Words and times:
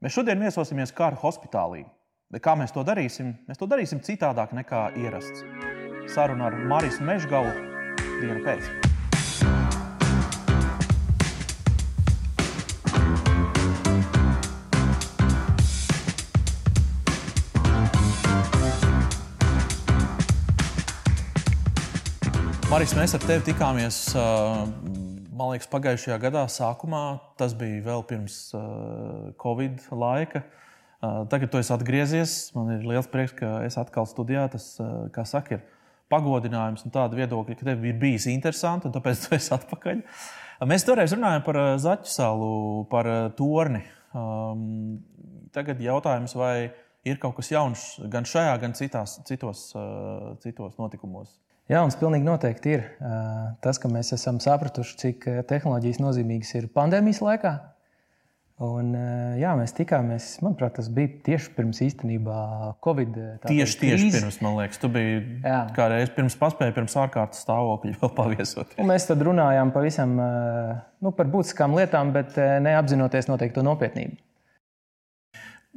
Mēs 0.00 0.14
šodien 0.16 0.40
viesosimies 0.40 0.94
Kāra 0.96 1.18
hospitālī. 1.20 1.82
Bet 2.32 2.40
kā 2.40 2.54
mēs 2.56 2.72
to 2.72 2.80
darīsim? 2.88 3.34
Mēs 3.44 3.58
to 3.60 3.66
darīsim 3.68 4.00
citādāk 4.00 4.54
nekā 4.56 4.94
ierasts. 4.96 5.42
Saruna 6.08 6.46
ar 6.48 6.56
Mariju 6.56 7.04
Mežgalu 7.04 7.52
dienu 8.22 8.40
pēc. 8.46 8.64
Marijas, 22.70 22.96
mēs 22.96 23.18
ar 23.18 23.28
tevi 23.28 23.50
tikāmies 23.52 24.00
man 25.40 25.54
liekas, 25.54 25.68
pagājušajā 25.72 26.18
gadā 26.20 26.44
sākumā. 26.52 27.04
Tas 27.40 27.54
bija 27.56 27.80
vēl 27.88 28.04
pirms 28.08 28.38
Covid 29.40 29.86
laika. 29.96 30.44
Tagad 31.00 31.48
tu 31.48 31.60
esi 31.60 31.72
atgriezies. 31.72 32.34
Man 32.56 32.74
ir 32.74 32.84
liels 32.84 33.08
prieks, 33.08 33.32
ka 33.38 33.60
es 33.64 33.78
atkal 33.80 34.08
studijā. 34.08 34.44
Tas, 34.52 34.74
kā 35.14 35.24
saka, 35.28 35.56
ir 35.56 35.64
pagodinājums 36.12 36.84
un 36.84 36.92
tāda 36.92 37.16
viedokļa, 37.16 37.56
ka 37.56 37.70
tev 37.70 37.84
ir 37.86 37.96
bijis 38.00 38.26
interesanti, 38.28 38.88
un 38.88 38.94
tāpēc 38.96 39.24
tu 39.24 39.36
esi 39.38 39.52
atpakaļ. 39.56 40.04
Mēs 40.68 40.84
toreiz 40.84 41.14
runājām 41.16 41.44
par 41.46 41.58
Zaķu 41.80 42.10
salu, 42.10 42.54
par 42.92 43.08
torni. 43.38 43.80
Tagad 45.54 45.80
jautājums, 45.80 46.34
vai 46.36 46.54
ir 47.06 47.20
kaut 47.22 47.38
kas 47.38 47.48
jauns 47.54 47.84
gan 48.12 48.26
šajā, 48.28 48.58
gan 48.60 48.74
citās, 48.76 49.16
citos, 49.24 49.70
citos 50.44 50.76
notikumos? 50.82 51.38
Jauns 51.70 51.94
pilnīgi 52.00 52.26
noteikti 52.26 52.72
ir 52.74 52.86
tas, 53.62 53.78
ka 53.78 53.88
mēs 53.92 54.10
esam 54.16 54.40
sapratuši, 54.42 54.96
cik 54.98 55.26
tehnoloģijas 55.50 56.00
nozīmīgas 56.02 56.56
ir 56.58 56.72
pandēmijas 56.74 57.20
laikā. 57.22 57.52
Un, 58.60 58.90
jā, 59.40 59.54
mēs 59.56 59.72
tikāmies, 59.72 60.24
manuprāt, 60.44 60.74
tas 60.76 60.90
bija 60.92 61.14
tieši 61.30 61.52
pirms 61.56 61.78
īstenībā 61.86 62.40
Covid. 62.84 63.14
Tieši, 63.46 63.78
tieši 63.80 64.10
pirms, 64.12 64.36
man 64.44 64.58
liekas, 64.58 64.80
tu 64.82 64.90
biji 64.92 65.22
kādreiz 65.78 66.10
pirms 66.12 66.36
paspēja, 66.36 66.74
pirms 66.76 66.96
ārkārtas 67.00 67.40
stāvokļa 67.46 67.94
vēl 68.02 68.12
paviesot. 68.18 68.74
Un 68.82 68.90
mēs 68.90 69.08
tad 69.08 69.24
runājām 69.24 69.72
pavisam 69.72 70.12
nu, 70.18 71.14
par 71.16 71.30
būtiskām 71.32 71.78
lietām, 71.78 72.12
bet 72.12 72.36
neapzinoties 72.66 73.30
noteikti 73.30 73.56
to 73.62 73.64
nopietnību. 73.64 74.20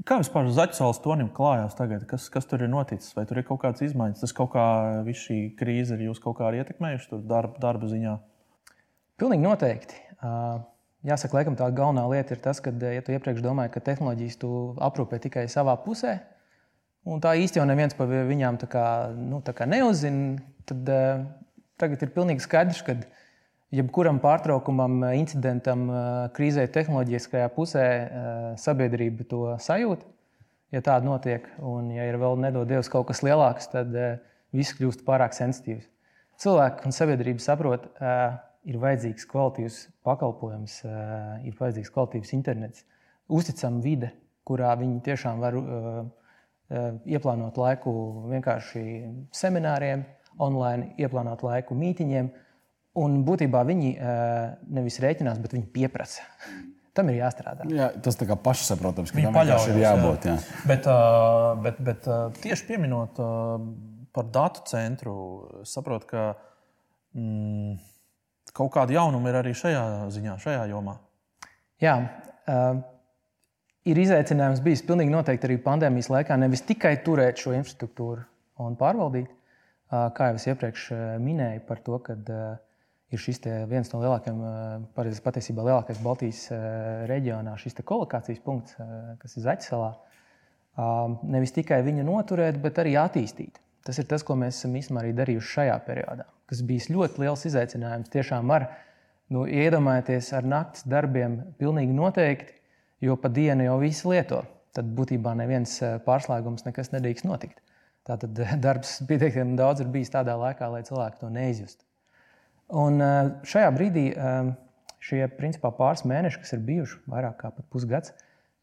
Kā 0.01 0.17
vispār 0.17 0.47
Zaķis 0.49 0.79
salas 0.81 0.99
tonim 1.03 1.29
klājās 1.31 1.75
tagad? 1.77 2.07
Kas, 2.09 2.25
kas 2.33 2.47
tur 2.49 2.63
ir 2.65 2.71
noticis? 2.71 3.13
Vai 3.13 3.27
tur 3.29 3.37
ir 3.39 3.45
kaut 3.45 3.61
kādas 3.61 3.83
izmaiņas? 3.85 4.23
Tas 4.23 4.33
kaut 4.35 4.49
kā 4.55 4.65
viss 5.05 5.27
šī 5.27 5.37
krīze 5.59 5.93
ir 5.93 6.07
jūs 6.07 6.21
kaut 6.23 6.39
kā 6.39 6.49
ietekmējuši 6.57 7.11
tur 7.11 7.21
darba, 7.29 7.61
darba 7.61 7.89
ziņā? 7.91 8.15
Pilnīgi 9.21 9.45
noteikti. 9.45 10.01
Jāsaka, 11.05 11.37
laikam 11.37 11.55
tā 11.59 11.67
galvenā 11.75 12.07
lieta 12.09 12.33
ir 12.33 12.41
tas, 12.41 12.59
ka, 12.63 12.73
ja 12.73 13.03
tu 13.05 13.13
iepriekš 13.13 13.43
domāji, 13.45 13.73
ka 13.75 13.83
tehnoloģijas 13.85 14.39
tu 14.41 14.49
aprūpē 14.81 15.19
tikai 15.27 15.45
savā 15.51 15.75
pusē, 15.83 16.17
un 17.05 17.21
tā 17.23 17.35
īsti 17.43 17.59
jau 17.59 17.67
neviens 17.69 17.95
par 17.97 18.09
viņām 18.09 18.57
tā 18.61 18.69
kā, 18.71 18.85
nu, 19.19 19.43
tā 19.45 19.53
kā 19.57 19.67
neuzzina, 19.69 20.39
tad 20.69 20.89
tagad 21.79 22.05
ir 22.05 22.13
pilnīgi 22.15 22.45
skaidrs, 22.45 22.81
ka 22.87 22.95
jebkuram 23.73 24.19
pārtraukumam, 24.21 24.99
eh, 25.07 25.19
incidentam, 25.19 25.87
eh, 25.89 26.29
krīzē 26.35 26.67
tehnoloģiskajā 26.71 27.49
pusē 27.55 27.85
eh, 27.85 28.09
sabiedrība 28.57 29.27
to 29.29 29.45
sajūt. 29.57 30.05
Ja 30.73 30.81
tāda 30.81 31.05
notiek, 31.05 31.45
un 31.61 31.91
ja 31.93 32.05
ir 32.09 32.17
vēl 32.17 32.39
nedodies 32.41 32.89
kaut 32.89 33.07
kas 33.11 33.21
lielāks, 33.21 33.69
tad 33.69 33.93
viss 34.53 34.73
kļūst 34.73 35.03
pārāk 35.05 35.35
sensitīvs. 35.37 35.85
Cilvēki 36.41 36.87
un 36.89 36.95
sabiedrība 36.97 37.43
saprot, 37.45 37.85
ir 38.65 38.79
vajadzīgs 38.81 39.27
kvalitīvs 39.29 39.77
pakalpojums, 40.01 40.79
ir 41.45 41.53
vajadzīgs 41.59 41.93
kvalitīvs 41.93 42.33
internets, 42.33 42.87
uzticama 43.29 43.83
vide, 43.85 44.09
kurā 44.49 44.73
viņi 44.81 44.97
tiešām 45.05 45.45
var 45.45 45.59
ieplānot 47.05 47.61
laiku 47.61 47.93
vienkārši 48.33 48.83
semināriem, 49.29 50.07
online, 50.41 50.95
ieplānot 50.97 51.45
laiku 51.45 51.77
mītiņiem, 51.77 52.33
Un 52.99 53.23
būtībā 53.25 53.63
viņi 53.65 53.95
nevis 54.75 54.99
rēķinās, 55.01 55.39
bet 55.41 55.55
viņi 55.57 55.69
pieprasa. 55.73 56.27
Tam 56.93 57.09
ir 57.09 57.23
jāstrādā. 57.23 57.65
Jā, 57.73 57.87
tas 58.05 58.19
tā 58.19 58.27
kā 58.29 58.35
pašsaprotams, 58.37 59.09
ka 59.09 59.17
tam 59.17 59.33
paļaujas, 59.33 59.63
ir 59.71 59.79
jābūt. 59.81 60.27
Jā. 60.29 60.35
Jā. 60.37 60.65
Bet, 60.69 60.89
bet, 61.63 61.79
bet 61.87 62.09
tieši 62.43 62.67
pieminot 62.67 63.17
par 64.13 64.27
datu 64.29 64.61
centru, 64.69 65.15
saprotu, 65.65 66.05
ka 66.11 66.25
mm, 67.17 67.79
kaut 68.53 68.69
kāda 68.75 68.93
jaunuma 68.93 69.31
ir 69.31 69.39
arī 69.41 69.53
šajā 69.57 69.81
ziņā, 70.13 70.35
šajā 70.43 70.67
jomā. 70.69 70.99
Jā, 71.81 71.95
ir 73.89 74.01
izaicinājums 74.03 74.61
bijis 74.63 74.85
pilnīgi 74.85 75.13
noteikti 75.13 75.49
arī 75.49 75.57
pandēmijas 75.65 76.11
laikā 76.13 76.37
nevis 76.39 76.61
tikai 76.67 76.93
turēt 77.05 77.41
šo 77.41 77.55
infrastruktūru 77.57 78.21
un 78.63 78.77
pārvaldīt, 78.79 79.33
kā 79.89 80.29
jau 80.29 80.37
es 80.37 80.45
iepriekš 80.49 80.85
minēju 81.23 81.65
par 81.67 81.81
to, 81.85 81.97
ka 82.05 82.15
ir 83.13 83.21
šis 83.21 83.41
viens 83.69 83.91
no 83.93 84.01
lielākajiem, 84.01 84.39
eh, 84.97 85.19
patiesībā 85.25 85.65
lielākais 85.65 86.01
Baltijas 86.03 86.45
eh, 86.51 86.61
reģionā, 87.09 87.55
šis 87.61 87.77
kolokācijas 87.83 88.41
punkts, 88.43 88.77
eh, 88.79 89.13
kas 89.21 89.37
ir 89.37 89.47
Zaķisalā. 89.47 89.93
Nevis 91.29 91.51
tikai 91.53 91.83
viņu 91.85 92.01
noturēt, 92.07 92.55
bet 92.61 92.79
arī 92.81 92.95
attīstīt. 92.97 93.59
Tas 93.85 93.99
ir 94.01 94.07
tas, 94.09 94.23
ko 94.25 94.33
mēs 94.33 94.57
esam 94.57 94.73
īstenībā 94.73 95.03
arī 95.03 95.11
darījuši 95.13 95.51
šajā 95.51 95.75
periodā, 95.85 96.25
kas 96.49 96.63
bija 96.65 96.95
ļoti 96.95 97.21
liels 97.21 97.45
izaicinājums. 97.45 98.09
Tiešām 98.09 98.49
ar, 98.55 98.65
nu, 99.29 99.43
iedomājieties, 99.45 100.31
ar 100.33 100.49
naktas 100.49 100.87
darbiem 100.89 101.37
pilnīgi 101.59 101.93
noteikti, 101.93 102.57
jo 103.05 103.19
pa 103.21 103.29
dienu 103.29 103.67
jau 103.67 103.77
visi 103.83 104.09
lieto. 104.09 104.41
Tad 104.73 104.89
būtībā 104.97 105.35
neviens 105.37 105.77
pārslēgums 106.07 106.65
nekas 106.65 106.89
nedrīkst 106.95 107.29
notikt. 107.29 107.61
Tātad 108.09 108.33
darbs 108.65 108.97
pietiekami 109.05 109.53
daudz 109.59 109.85
ir 109.85 109.93
bijis 109.93 110.09
tādā 110.15 110.33
laikā, 110.41 110.73
lai 110.73 110.81
cilvēki 110.89 111.21
to 111.21 111.29
neizjustu. 111.37 111.85
Un 112.71 113.01
eh, 113.03 113.31
šajā 113.47 113.71
brīdī 113.75 114.05
eh, 114.13 114.51
šie 115.03 115.25
principā, 115.37 115.73
pāris 115.75 116.05
mēneši, 116.07 116.39
kas 116.41 116.55
ir 116.55 116.63
bijuši 116.63 117.01
vairāk 117.11 117.41
kā 117.41 117.51
pusgads, 117.73 118.13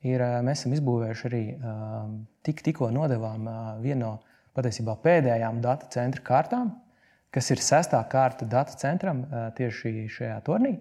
ir, 0.01 0.23
eh, 0.25 0.39
mēs 0.47 0.63
esam 0.63 0.77
izbūvējuši 0.77 1.27
arī 1.29 1.43
tik, 2.47 2.63
tikko 2.65 2.91
nodevām 2.95 3.49
vienu 3.85 4.01
no 4.01 4.13
patiesībā 4.57 4.97
pēdējām 5.05 5.61
datu 5.63 5.91
centra 5.93 6.25
kārtām, 6.25 6.73
kas 7.31 7.51
ir 7.53 7.61
sestā 7.63 8.01
kārta 8.11 8.49
datu 8.49 8.75
centram 8.81 9.23
tieši 9.57 10.09
šajā 10.11 10.41
turnī. 10.47 10.81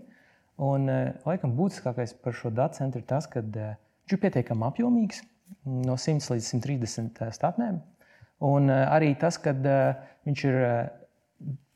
Un, 0.59 0.89
laikam, 1.23 1.53
būtiskākais 1.55 2.15
par 2.23 2.33
šo 2.35 2.49
datu 2.51 2.79
centru 2.81 2.99
ir 2.99 3.05
tas, 3.07 3.27
ka 3.29 3.43
viņš 3.43 4.15
ir 4.15 4.21
pietiekami 4.23 4.65
apjomīgs, 4.67 5.21
no 5.69 5.95
100 5.95 6.33
līdz 6.33 6.49
130 6.49 7.21
statnēm. 7.37 7.77
Un 8.49 8.71
arī 8.73 9.13
tas, 9.19 9.37
ka 9.37 9.53
viņš 9.53 10.43
ir 10.49 10.57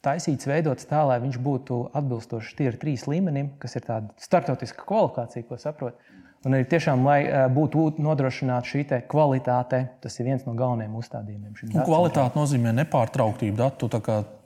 taisīts, 0.04 0.48
veidots 0.50 0.88
tā, 0.90 1.04
lai 1.08 1.20
viņš 1.24 1.38
būtu 1.44 1.80
atbilstošs 1.96 2.58
tier 2.60 2.78
3 2.80 3.08
līmenim, 3.12 3.54
kas 3.62 3.78
ir 3.80 3.88
tāda 3.88 4.12
startautiska 4.22 4.86
kvalifikācija, 4.88 5.48
ko 5.48 5.60
saprot. 5.62 5.98
Un 6.44 6.58
arī 6.58 6.66
tiešām, 6.68 7.06
lai 7.08 7.20
būtu 7.56 8.02
nodrošināta 8.04 8.68
šī 8.68 8.82
kvalitāte, 9.08 9.80
tas 10.04 10.20
ir 10.20 10.28
viens 10.28 10.44
no 10.44 10.52
galvenajiem 10.60 10.98
uzstādījumiem. 11.00 11.54
Kvalitāte 11.88 12.36
nozīmē 12.36 12.74
nepārtrauktību, 12.82 13.56
datu 13.62 13.88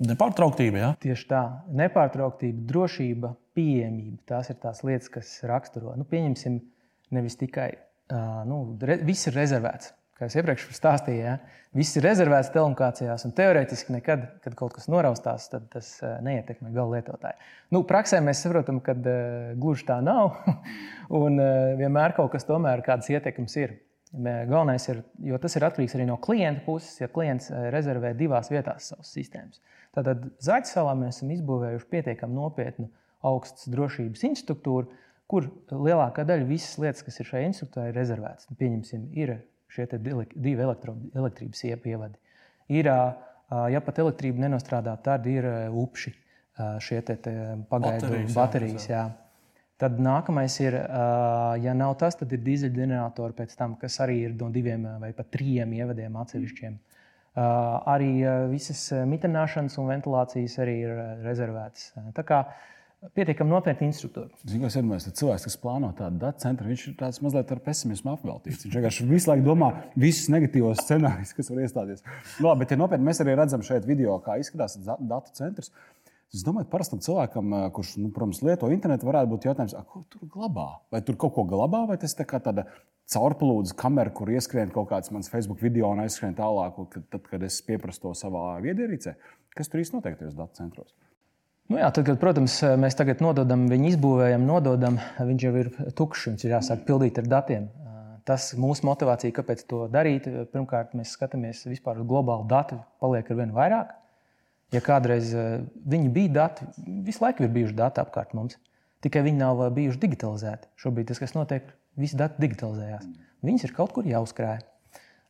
nepārtrauktība. 0.06 0.84
Ja? 0.84 0.92
Tieši 1.02 1.26
tā, 1.32 1.42
nepārtrauktība, 1.82 2.68
drošība, 2.70 3.34
pieejamība. 3.58 4.22
Tās 4.30 4.54
ir 4.54 4.62
tās 4.62 4.84
lietas, 4.86 5.10
kas 5.10 5.34
raksturo. 5.50 5.96
Nu, 5.98 6.06
pieņemsim, 6.06 6.62
nevis 7.18 7.40
tikai 7.42 7.72
nu, 8.46 8.62
viss 9.02 9.28
ir 9.28 9.34
rezervēts 9.42 9.90
kā 10.18 10.28
jau 10.28 10.42
iepriekš 10.42 10.68
stāstīju, 10.76 11.20
ja, 11.22 11.36
viss 11.78 11.98
ir 11.98 12.06
rezervēts 12.08 12.50
telekomunikācijās, 12.54 13.26
un 13.28 13.34
teorētiski 13.38 13.94
nekad, 13.94 14.26
kad 14.44 14.56
kaut 14.58 14.74
kas 14.78 14.90
noraustās, 14.90 15.48
tad 15.52 15.68
tas 15.74 15.92
eh, 16.02 16.18
neietekmē 16.26 16.72
gala 16.76 16.98
lietotāju. 16.98 17.50
Nu, 17.76 17.84
praksē 17.88 18.22
mēs 18.26 18.42
saprotam, 18.46 18.80
ka 18.84 18.96
uh, 18.98 19.52
gluži 19.60 19.86
tā 19.90 20.00
nav, 20.04 20.40
un 21.22 21.38
uh, 21.42 21.76
vienmēr 21.80 22.16
kaut 22.18 22.32
kas 22.34 22.48
tomēr 22.48 22.86
kādas 22.86 23.12
ietekmes 23.14 23.58
ir. 23.62 23.78
Galvenais 24.18 24.86
ir, 24.88 25.02
jo 25.28 25.36
tas 25.44 25.58
ir 25.60 25.66
atkarīgs 25.68 25.98
arī 25.98 26.06
no 26.08 26.16
klienta 26.24 26.62
puses, 26.64 26.94
ja 27.02 27.10
klients 27.12 27.50
rezervē 27.74 28.14
divās 28.16 28.48
vietās 28.48 28.88
savas 28.94 29.10
sistēmas. 29.12 29.60
Tātad 29.98 30.30
Zaķisalā 30.46 30.94
mēs 30.96 31.18
esam 31.18 31.34
izbūvējuši 31.36 31.90
pietiekami 31.92 32.38
nopietnu 32.40 32.88
augstas 33.28 33.68
drošības 33.74 34.24
infrastruktūru, 34.30 34.88
kur 35.28 35.50
lielākā 35.68 36.24
daļa 36.28 36.48
visas 36.48 36.80
lietas, 36.80 37.04
kas 37.04 37.20
ir 37.20 37.28
šajā 37.28 37.50
infrastruktūrā, 37.50 37.90
ir 37.92 38.00
rezervētas. 38.00 38.48
Nu, 38.48 38.56
pieņemsim, 38.62 39.04
ir 39.20 39.36
šie 39.74 39.88
divi 40.00 40.62
elektro, 40.64 40.96
elektrības 41.16 41.64
ievadi. 41.68 42.18
Ir, 42.74 42.90
ja 43.72 43.82
pat 43.84 44.00
elektrība 44.04 44.46
nenostrādā, 44.48 44.98
tad 45.04 45.28
ir 45.30 45.48
upši 45.72 46.14
šie 46.84 47.02
te, 47.06 47.16
te 47.22 47.34
pagaidu 47.70 48.08
baterijas. 48.08 48.36
baterijas 48.36 48.90
jā. 48.90 49.06
Tad 49.78 50.00
nākamais 50.02 50.56
ir, 50.64 50.74
ja 51.62 51.74
nav 51.78 51.94
tas, 52.02 52.16
tad 52.18 52.32
ir 52.34 52.42
dīzeļģeneratori 52.42 53.36
pēc 53.38 53.52
tam, 53.60 53.76
kas 53.78 54.00
arī 54.02 54.24
ir 54.26 54.34
no 54.40 54.50
diviem 54.50 54.88
vai 55.04 55.12
pat 55.14 55.30
trim 55.36 55.76
ievadiem 55.78 56.18
atsevišķiem. 56.18 56.80
Arī 57.38 58.10
visas 58.50 58.88
mitināšanas 59.06 59.78
un 59.78 59.92
ventilācijas 59.92 60.58
arī 60.64 60.80
ir 60.88 61.04
rezervētas. 61.22 61.92
Tā 62.18 62.26
kā 62.26 62.40
pietiekami 63.14 63.54
nopietni 63.54 63.88
instruktori. 63.92 64.34
Zinu, 64.48 64.68
es 64.68 64.78
domāju, 64.78 65.06
ka 65.08 65.20
cilvēks, 65.20 65.46
kas 65.48 65.58
plāno 65.62 65.92
tādu 65.98 66.22
datu 66.22 66.42
centru, 66.44 66.70
viņš 66.72 66.86
ir 66.90 66.96
tāds 67.00 67.20
mazliet 67.24 67.52
ar 67.54 67.62
pesimismu 67.66 68.14
apveltīts. 68.16 68.66
Viņš 68.66 68.78
vienkārši 68.80 69.06
visu 69.10 69.32
laiku 69.32 69.46
domā 69.46 69.70
visus 70.00 70.32
negatīvos 70.34 70.82
scenārijus, 70.82 71.36
kas 71.38 71.52
var 71.54 71.62
iestāties. 71.66 72.04
Nu, 72.40 72.50
labi, 72.50 72.64
bet, 72.64 72.74
ja 72.74 72.80
nopietni 72.82 73.08
mēs 73.08 73.22
arī 73.24 73.38
redzam 73.38 73.64
šeit 73.66 73.86
video, 73.88 74.18
kā 74.26 74.40
izskatās 74.42 74.80
datu 74.82 75.34
centrs. 75.38 75.72
Es 76.34 76.44
domāju, 76.44 76.68
ka 76.68 76.74
parastam 76.74 77.00
cilvēkam, 77.06 77.54
kurš, 77.78 77.94
nu, 78.02 78.12
protams, 78.16 78.42
lieto 78.44 78.68
internetu, 78.74 79.08
varētu 79.08 79.32
būt 79.32 79.48
jautājums, 79.48 79.78
ko 79.94 80.04
tur 80.12 80.28
glabā. 80.34 80.68
Vai 80.92 81.00
tur 81.06 81.16
kaut 81.22 81.38
ko 81.38 81.46
glabā, 81.48 81.86
vai 81.88 81.96
tas 82.02 82.18
ir 82.18 82.26
tā 82.26 82.42
tāda 82.44 82.66
caurplūdes 83.14 83.72
kamera, 83.80 84.12
kur 84.12 84.34
ieskrien 84.34 84.74
kaut 84.74 84.90
kāds 84.92 85.14
mans 85.16 85.32
Facebook 85.32 85.62
video 85.64 85.94
un 85.94 86.04
aizskrien 86.04 86.36
tālāk, 86.36 86.82
kad, 86.92 87.08
tad, 87.14 87.30
kad 87.32 87.48
es 87.48 87.62
pieprasu 87.64 88.10
to 88.10 88.16
savā 88.20 88.58
viedierīcē. 88.66 89.16
Kas 89.56 89.72
tur 89.72 89.80
īstenībā 89.80 90.04
notiek 90.04 90.20
tajos 90.20 90.36
datu 90.36 90.60
centros? 90.60 90.92
Nu 91.68 91.82
jā, 91.82 91.88
tad, 91.92 92.06
kad, 92.08 92.16
protams, 92.22 92.62
mēs 92.80 92.96
tagad 92.96 93.20
nododam 93.20 93.66
viņu, 93.68 93.90
izbūvējam, 93.92 94.46
nododam, 94.48 95.02
viņš 95.20 95.44
jau 95.44 95.52
ir 95.60 95.70
tukšs. 95.98 96.30
Viņš 96.30 96.46
ir 96.46 96.54
jāsāk 96.56 96.86
pildīt 96.88 97.18
ar 97.20 97.28
datiem. 97.28 97.66
Tas 98.28 98.54
mūsu 98.60 98.86
motivācija, 98.88 99.36
kāpēc 99.36 99.66
to 99.68 99.82
darīt. 99.92 100.30
Pirmkārt, 100.54 100.94
mēs 100.96 101.12
skatāmies 101.16 101.66
vispār 101.68 102.00
uz 102.00 102.08
globālu 102.08 102.48
datu, 102.48 102.80
paliek 103.04 103.28
ar 103.32 103.40
vien 103.42 103.52
vairāk. 103.56 103.92
Ja 104.76 104.80
kādreiz 104.84 105.34
viņi 105.88 106.12
bija 106.16 106.34
dati, 106.42 106.68
visu 107.04 107.24
laiku 107.24 107.44
ir 107.44 107.52
bijuši 107.56 107.76
dati 107.76 108.02
apkārt 108.04 108.34
mums, 108.36 108.56
tikai 109.04 109.24
viņi 109.28 109.40
nav 109.40 109.64
bijuši 109.76 110.02
digitalizēti. 110.02 110.68
Šobrīd 110.80 111.08
tas, 111.12 111.20
kas 111.24 111.36
notiek, 111.36 111.68
visi 112.00 112.20
dati 112.20 112.44
digitalizējās. 112.44 113.08
Viņus 113.48 113.68
ir 113.68 113.76
kaut 113.76 113.92
kur 113.96 114.08
jāuzkrāj. 114.08 114.60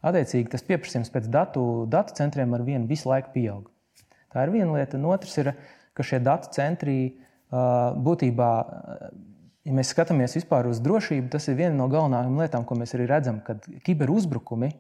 Attiecīgi, 0.05 0.51
tas 0.53 0.65
pieprasījums 0.65 1.09
pēc 1.13 1.29
datu, 1.33 1.65
datu 1.89 2.13
centriem 2.17 2.53
ar 2.53 2.65
vienu 2.65 2.89
visu 2.89 3.09
laiku 3.09 3.33
pieaug. 3.33 3.69
Tā 4.33 4.45
ir 4.45 4.53
viena 4.53 4.73
lieta, 4.77 4.97
un 4.97 5.09
otrs 5.09 5.37
ir, 5.41 5.53
ka 5.97 6.05
šie 6.05 6.21
datu 6.23 6.53
centri 6.53 6.97
būtībā, 7.51 8.49
ja 9.67 9.75
mēs 9.75 9.93
skatāmies 9.93 10.35
vispār 10.37 10.69
uz 10.69 10.81
drošību, 10.83 11.29
tas 11.33 11.47
ir 11.49 11.57
viena 11.59 11.75
no 11.77 11.87
galvenajām 11.91 12.41
lietām, 12.41 12.65
ko 12.67 12.77
mēs 12.79 12.93
arī 12.97 13.07
redzam, 13.09 13.39
kad 13.45 13.65
kiberuzbrukumi, 13.87 14.73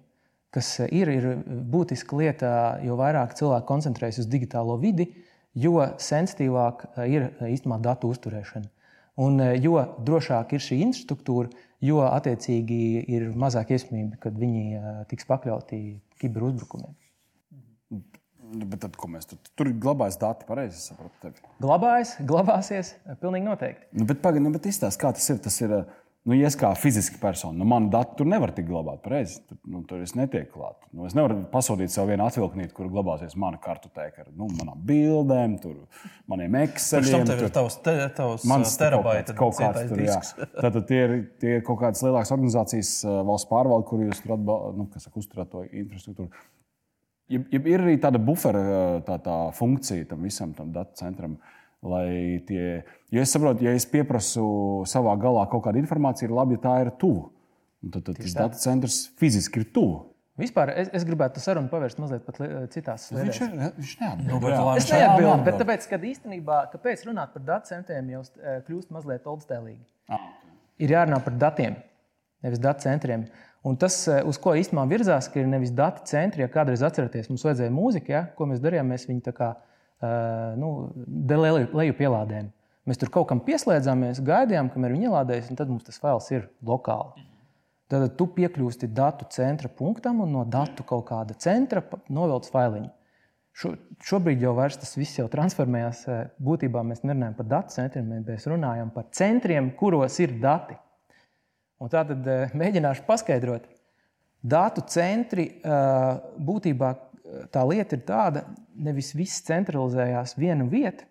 kas 0.53 0.77
ir, 0.87 1.11
ir 1.11 1.29
būtiska 1.45 2.19
lieta, 2.19 2.51
jo 2.85 2.97
vairāk 2.99 3.35
cilvēku 3.39 3.67
koncentrējas 3.67 4.21
uz 4.23 4.29
digitālo 4.31 4.77
vidi, 4.81 5.09
jo 5.57 5.79
sensitīvāk 6.01 6.89
ir 7.09 7.31
īstenībā 7.47 7.79
datu 7.83 8.11
uzturēšana. 8.13 8.69
Un 9.17 9.41
jo 9.57 9.79
drošāk 10.05 10.53
ir 10.53 10.61
šī 10.61 10.77
infrastruktūra, 10.85 11.49
jo 11.81 12.03
attiecīgi 12.05 12.79
ir 13.09 13.31
mazāk 13.37 13.73
iespējams, 13.73 14.19
ka 14.21 14.29
viņi 14.33 14.81
tiks 15.09 15.25
pakļauti 15.29 15.79
kiberuzbrukumiem. 16.21 16.93
Nu, 18.47 18.65
bet 18.69 18.79
tad, 18.85 18.95
ko 18.99 19.09
mēs 19.11 19.27
tur, 19.27 19.39
tur 19.59 19.69
glabājas 19.83 20.19
dati, 20.21 20.47
pareizi 20.47 20.79
saprotu 20.79 21.15
tevi? 21.23 21.47
Glabājas, 21.63 22.15
glabāsies, 22.27 22.93
pilnīgi 23.21 23.47
noteikti. 23.47 23.87
Nu, 23.97 24.07
bet 24.07 24.21
pagaidi, 24.23 24.45
nu, 24.45 24.53
bet 24.55 24.69
izstāsti, 24.69 25.01
kā 25.01 25.11
tas 25.15 25.27
ir. 25.33 25.41
Tas 25.43 25.57
ir 25.63 25.73
nu, 26.27 26.35
ja 26.35 26.47
es 26.49 26.57
kā 26.59 26.69
fiziski 26.79 27.19
persona, 27.21 27.55
nu, 27.59 27.67
man 27.67 27.89
dati 27.91 28.17
tur 28.19 28.27
nevar 28.27 28.51
tikt 28.55 28.67
glabāti, 28.69 29.01
pareizi. 29.03 29.37
Tur, 29.47 29.59
nu, 29.71 29.81
tur 29.87 30.01
es 30.03 30.13
netieku 30.17 30.59
klāt. 30.59 30.79
Nu, 30.91 31.05
es 31.07 31.15
nevaru 31.17 31.39
pasūtīt 31.51 31.91
sev 31.93 32.09
vienu 32.11 32.25
atvilknīti, 32.27 32.73
kur 32.75 32.89
glabāsies 32.91 33.35
mana 33.39 33.59
kartoteka 33.63 34.25
ar 34.25 34.33
nu, 34.33 34.49
manām 34.59 34.81
bildēm, 34.87 35.55
tur, 35.63 35.77
maniem 36.31 36.59
ekseliem. 36.63 37.27
Tur 37.27 37.47
ir 37.47 37.55
tavs, 37.55 37.79
te, 37.83 37.95
tavs 38.17 38.47
mans 38.47 38.75
terabaita 38.79 39.35
kaut 39.37 39.55
kāds 39.59 39.87
tur, 39.91 40.03
jā. 40.07 40.19
Tātad 40.63 40.83
tie 40.89 41.01
ir, 41.05 41.17
tie 41.41 41.57
ir 41.59 41.65
kaut 41.67 41.81
kādas 41.83 42.03
lielākas 42.05 42.35
organizācijas 42.35 42.93
valsts 43.07 43.51
pārvalde, 43.51 43.87
kur 43.87 44.03
jūs 44.07 44.23
tur 44.23 44.35
atbal, 44.35 44.71
nu, 44.77 44.87
uzturat 45.23 45.51
to 45.51 45.63
infrastruktūru. 45.67 46.31
Ja, 47.27 47.41
ja 47.51 47.59
ir 47.59 47.83
arī 47.83 47.97
tāda 47.99 48.19
bufera 48.23 48.61
tā, 49.07 49.17
tā 49.23 49.37
funkcija 49.55 50.07
tam 50.07 50.23
visam 50.23 50.53
tam 50.55 50.69
datu 50.75 50.95
centram, 50.99 51.37
lai 51.83 52.39
tie, 52.47 52.83
ja 53.13 53.23
es 53.23 53.33
saprotu, 53.35 53.65
ja 53.67 53.73
es 53.75 53.85
pieprasu 53.89 54.45
savā 54.87 55.15
galā 55.19 55.43
kaut 55.51 55.65
kādu 55.65 55.81
informāciju, 55.81 56.29
ir 56.29 56.37
labi, 56.37 56.55
ja 56.55 56.63
tā 56.63 56.77
ir 56.85 56.93
tuvu. 57.01 57.27
Tad, 57.87 58.01
tad 58.07 58.17
tas 58.17 58.35
datu 58.35 58.61
centrs 58.61 59.01
fiziski 59.19 59.61
ir 59.61 59.67
tuvu. 59.75 60.05
Vispār 60.37 60.69
es, 60.77 60.89
es 60.93 61.03
gribētu 61.05 61.41
sarunu 61.41 61.69
pavērst 61.71 61.97
mazliet 61.97 62.25
pat 62.25 62.37
citās 62.73 63.07
sfērās. 63.09 63.25
Viņš, 63.25 63.39
ir, 63.41 63.71
viņš 63.79 63.93
neatbild. 64.03 64.43
Nu, 64.45 64.65
es 64.77 64.89
neatbildu, 64.91 65.37
bet 65.47 65.57
tāpēc, 65.63 65.87
kad 65.89 66.03
īstenībā, 66.05 66.57
kāpēc 66.73 67.03
runāt 67.09 67.33
par 67.33 67.45
datu 67.47 67.71
centriem, 67.71 68.11
jau 68.13 68.21
kļūst 68.67 68.93
mazliet 68.93 69.25
oldstēlīgi. 69.29 69.81
Ah. 70.13 70.27
Ir 70.77 70.93
jārunā 70.93 71.17
par 71.25 71.39
datiem, 71.41 71.79
nevis 72.45 72.61
datu 72.61 72.85
centriem. 72.85 73.25
Un 73.67 73.75
tas, 73.75 73.99
eh, 74.07 74.21
uz 74.23 74.39
ko 74.39 74.53
īstenībā 74.55 74.85
virzās, 74.87 75.27
ir 75.35 75.47
nevis 75.49 75.73
datu 75.75 76.05
centri. 76.07 76.45
Ja 76.45 76.51
kādreiz 76.51 76.83
atceraties, 76.85 77.27
mums 77.31 77.43
vajadzēja 77.43 77.73
mūziku, 77.73 78.13
ja, 78.13 78.25
ko 78.37 78.47
mēs 78.47 78.63
darījām, 78.63 78.93
mēs 78.93 79.07
viņu 79.09 79.33
kā 79.35 79.53
uh, 79.57 80.53
nu, 80.59 80.69
leju, 81.27 81.67
leju 81.75 81.97
pielādējām. 81.97 82.51
Mēs 82.87 83.01
tur 83.01 83.11
kaut 83.11 83.27
kam 83.27 83.41
pieslēdzāmies, 83.43 84.21
gaidījām, 84.23 84.69
kamēr 84.71 84.93
viņi 84.95 85.09
ielādējas, 85.09 85.49
un 85.51 85.59
tad 85.59 85.71
mums 85.71 85.83
tas 85.83 85.99
fails 85.99 86.29
ir 86.31 86.47
lokāli. 86.63 87.25
Tad 87.91 88.15
tu 88.19 88.27
piekļūsti 88.35 88.89
datu 88.95 89.27
centra 89.31 89.69
punktam 89.71 90.21
un 90.23 90.31
no 90.35 90.45
datu 90.47 90.83
kaut 90.87 91.05
kāda 91.07 91.35
centra 91.39 91.83
novelc 92.11 92.47
failiņu. 92.51 92.89
Šo, 93.57 93.71
šobrīd 94.05 94.43
jau 94.43 94.53
tas 94.69 94.91
viss 94.99 95.17
jau 95.17 95.25
transformējās. 95.33 96.01
Eh, 96.07 96.25
būtībā 96.43 96.83
mēs 96.85 97.01
nerunājam 97.03 97.37
par 97.39 97.47
datu 97.49 97.73
centriem, 97.73 98.11
mēs 98.27 98.45
runājam 98.47 98.91
par 98.93 99.07
centriem, 99.11 99.71
kuros 99.79 100.19
ir 100.19 100.35
dati. 100.43 100.77
Un 101.83 101.91
tā 101.93 102.01
tad 102.09 102.25
eh, 102.25 102.53
mēģināšu 102.57 103.05
paskaidrot. 103.07 103.67
Datu 104.47 104.83
centri 104.89 105.47
eh, 105.57 106.07
būtībā 106.49 106.89
eh, 106.93 107.45
tā 107.53 107.63
lieta 107.69 107.97
ir 107.97 108.03
tāda, 108.07 108.43
nevis 108.73 109.13
viss 109.17 109.43
centralizējās 109.45 110.37
vienu 110.39 110.69
vietu. 110.71 111.05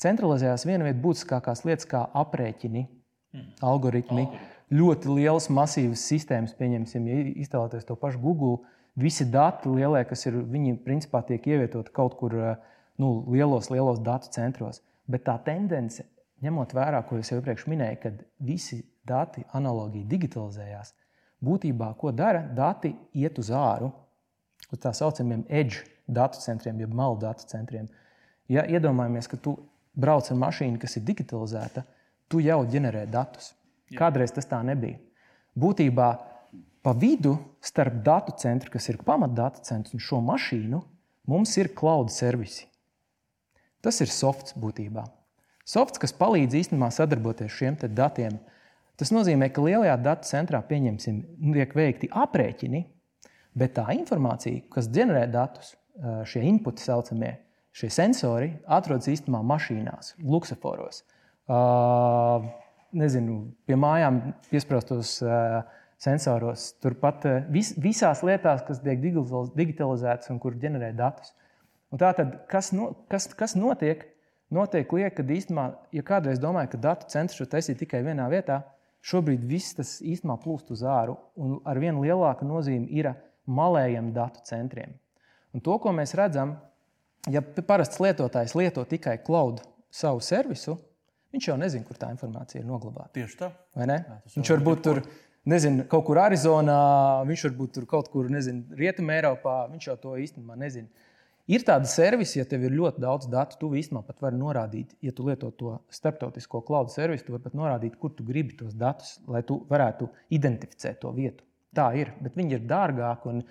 Centralizējās 0.00 0.64
viena 0.66 0.88
vieta 0.88 1.00
būtiskākās 1.04 1.62
lietas, 1.68 1.86
kā 1.88 2.02
aprēķini, 2.16 2.86
mm. 2.86 3.50
algoritmi, 3.62 4.24
Algoritmi. 4.26 4.78
ļoti 4.80 5.18
liels, 5.20 5.50
masīvas 5.54 6.06
sistēmas. 6.08 6.56
Pieņemsim, 6.58 7.06
ja 7.10 7.20
iztēloties 7.44 7.86
to 7.86 7.96
pašu 8.00 8.18
Google, 8.24 8.64
visi 8.98 9.28
dati 9.30 9.70
lielie, 9.70 10.02
kas 10.08 10.26
ir, 10.26 10.40
viņi 10.50 10.78
principā 10.86 11.22
tiek 11.28 11.46
ievietoti 11.46 11.94
kaut 11.94 12.16
kur 12.18 12.34
nu, 12.98 13.12
lielos, 13.30 13.70
lielos 13.70 14.02
datu 14.02 14.32
centros. 14.34 14.80
Bet 15.06 15.26
tā 15.28 15.36
tendence, 15.46 16.08
ņemot 16.42 16.74
vērā, 16.74 17.04
ko 17.06 17.20
es 17.20 17.30
jau 17.30 17.38
iepriekš 17.38 17.68
minēju, 17.70 18.00
kad 18.02 18.20
visi 18.42 18.80
dati 19.06 19.44
analogija 19.52 20.06
digitalizējās. 20.08 20.94
Būtībā, 21.44 21.90
ko 22.00 22.12
dara, 22.12 22.42
dati 22.56 22.94
iet 23.12 23.38
uz 23.38 23.50
āru, 23.52 23.90
uz 24.72 24.80
tā 24.80 24.94
saucamiem 24.96 25.44
edge 25.48 25.84
datu 26.06 26.40
centriem, 26.40 26.80
jeb 26.80 26.94
malu 26.94 27.18
datu 27.20 27.46
centriem. 27.48 27.88
Ja 28.48 28.64
iedomājamies, 28.68 29.28
ka 29.28 29.40
tu 29.40 29.56
brauc 29.94 30.28
ar 30.30 30.38
mašīnu, 30.40 30.80
kas 30.80 30.98
ir 30.98 31.04
digitalizēta, 31.08 31.84
tu 32.28 32.40
jau 32.44 32.62
ģenerē 32.68 33.06
datus. 33.10 33.52
Kādreiz 33.94 34.32
tas 34.34 34.48
tā 34.48 34.60
nebija. 34.64 34.98
Būtībā 35.54 36.08
pa 36.84 36.92
vidu 36.92 37.36
starp 37.64 38.00
datu 38.04 38.34
centru, 38.40 38.72
kas 38.72 38.88
ir 38.90 39.00
pamatdatu 39.04 39.62
centrs, 39.64 39.94
un 39.94 40.02
šo 40.02 40.20
mašīnu, 40.24 40.80
mums 41.30 41.54
ir 41.60 41.70
cloud 41.76 42.12
servisi. 42.12 42.66
Tas 43.84 44.00
ir 44.00 44.10
softs 44.12 44.56
būtībā. 44.56 45.04
Softs, 45.68 46.00
kas 46.00 46.12
palīdz 46.16 46.56
īstenībā 46.60 46.90
sadarboties 46.92 47.48
ar 47.48 47.56
šiem 47.56 47.78
datiem. 47.96 48.36
Tas 49.00 49.10
nozīmē, 49.10 49.48
ka 49.50 49.62
lielajā 49.64 49.94
datu 50.02 50.28
centrā 50.28 50.60
pieņemsim, 50.62 51.22
tiek 51.56 51.72
veikti 51.74 52.10
aprēķini, 52.14 52.84
bet 53.58 53.74
tā 53.78 53.88
informācija, 53.96 54.62
kas 54.70 54.90
ģenerē 54.94 55.24
datus, 55.32 55.72
šie 56.30 56.42
inputi 56.46 56.82
saucamie, 56.82 57.32
šie 57.74 57.90
sensori 57.90 58.52
atrodas 58.70 59.10
īstenībā 59.10 59.42
mašīnās, 59.46 60.14
luksusforos. 60.22 61.02
Nezinu, 62.94 63.38
pie 63.66 63.78
mājām 63.78 64.20
piesprāstos 64.50 65.16
sensoros, 66.04 66.68
turpat 66.82 67.26
vis, 67.50 67.72
visās 67.80 68.22
lietās, 68.26 68.62
kas 68.66 68.82
tiek 68.84 69.00
digitalizētas 69.02 70.30
un 70.30 70.38
kur 70.42 70.54
ģenerē 70.60 70.92
datus. 70.94 71.34
Un 71.94 72.00
tātad, 72.02 72.44
kas, 72.50 72.70
no, 72.74 72.92
kas, 73.10 73.28
kas 73.38 73.54
notiek? 73.58 74.06
Notiek 74.54 74.90
lieta, 74.92 75.16
ka 75.16 75.24
īstenībā, 75.34 75.64
ja 75.94 76.02
kādreiz 76.06 76.38
domāju, 76.42 76.74
ka 76.74 76.80
datu 76.84 77.08
centrs 77.10 77.40
var 77.40 77.48
taisīt 77.56 77.78
tikai 77.80 78.04
vienā 78.06 78.26
vietā, 78.30 78.60
Šobrīd 79.04 79.42
viss 79.44 79.76
tas 79.76 79.98
īstenībā 80.00 80.38
plūst 80.40 80.70
uz 80.72 80.84
āru, 80.88 81.18
un 81.36 81.58
ar 81.68 81.80
vien 81.80 81.98
lielāku 82.00 82.46
nozīmi 82.48 82.88
ir 82.96 83.10
malējiem 83.44 84.12
datu 84.16 84.40
centriem. 84.48 84.94
Un 85.54 85.62
to, 85.64 85.76
ko 85.78 85.92
mēs 85.92 86.16
redzam, 86.16 86.56
ja 87.30 87.42
parasts 87.42 88.00
lietotājs 88.00 88.56
lieto 88.56 88.84
tikai 88.88 89.18
cloud 89.26 89.60
savu 89.92 90.24
servisu, 90.24 90.78
viņš 91.34 91.50
jau 91.50 91.58
nezina, 91.60 91.84
kur 91.86 92.00
tā 92.00 92.08
informācija 92.14 92.62
ir 92.62 92.68
noglabāta. 92.68 93.12
Tieši 93.18 93.38
tā. 93.42 93.50
Jā, 93.76 94.18
viņš 94.38 94.52
var 94.54 94.64
būt 94.70 94.82
tur, 94.86 95.02
nezinu, 95.52 95.84
kaut 95.90 96.06
kur 96.08 96.22
Arizonā, 96.24 96.80
viņš 97.28 97.46
var 97.48 97.56
būt 97.60 97.76
tur 97.76 97.88
kaut 97.90 98.08
kur, 98.12 98.32
nezinu, 98.32 98.64
Rietumē, 98.78 99.20
Eiropā. 99.20 99.58
Viņš 99.74 99.90
jau 99.90 99.98
to 100.00 100.16
īstenībā 100.24 100.56
nezina. 100.60 100.88
Ir 101.52 101.64
tāda 101.66 101.88
servisa, 101.90 102.38
ja 102.38 102.46
tev 102.48 102.62
ir 102.64 102.72
ļoti 102.72 103.02
daudz 103.04 103.26
datu, 103.28 103.58
tu 103.60 103.68
īstenībā 103.76 104.06
pat 104.06 104.22
vari 104.24 104.38
norādīt, 104.40 104.94
ja 105.04 105.12
tu 105.12 105.26
lieto 105.26 105.50
to 105.52 105.74
starptautisko 105.92 106.62
cloud 106.64 106.92
servisu, 106.92 107.26
tu 107.26 107.34
vari 107.34 107.44
pat 107.44 107.58
norādīt, 107.58 107.98
kur 108.00 108.14
tu 108.16 108.24
gribi 108.24 108.56
tos 108.56 108.72
datus, 108.72 109.18
lai 109.28 109.42
tu 109.44 109.58
varētu 109.68 110.08
identificēt 110.32 111.02
to 111.02 111.12
vietu. 111.12 111.44
Tā 111.76 111.90
ir, 112.00 112.14
bet 112.24 112.38
viņi 112.38 112.56
ir 112.56 112.64
dārgāki 112.70 113.34
uh, 113.34 113.44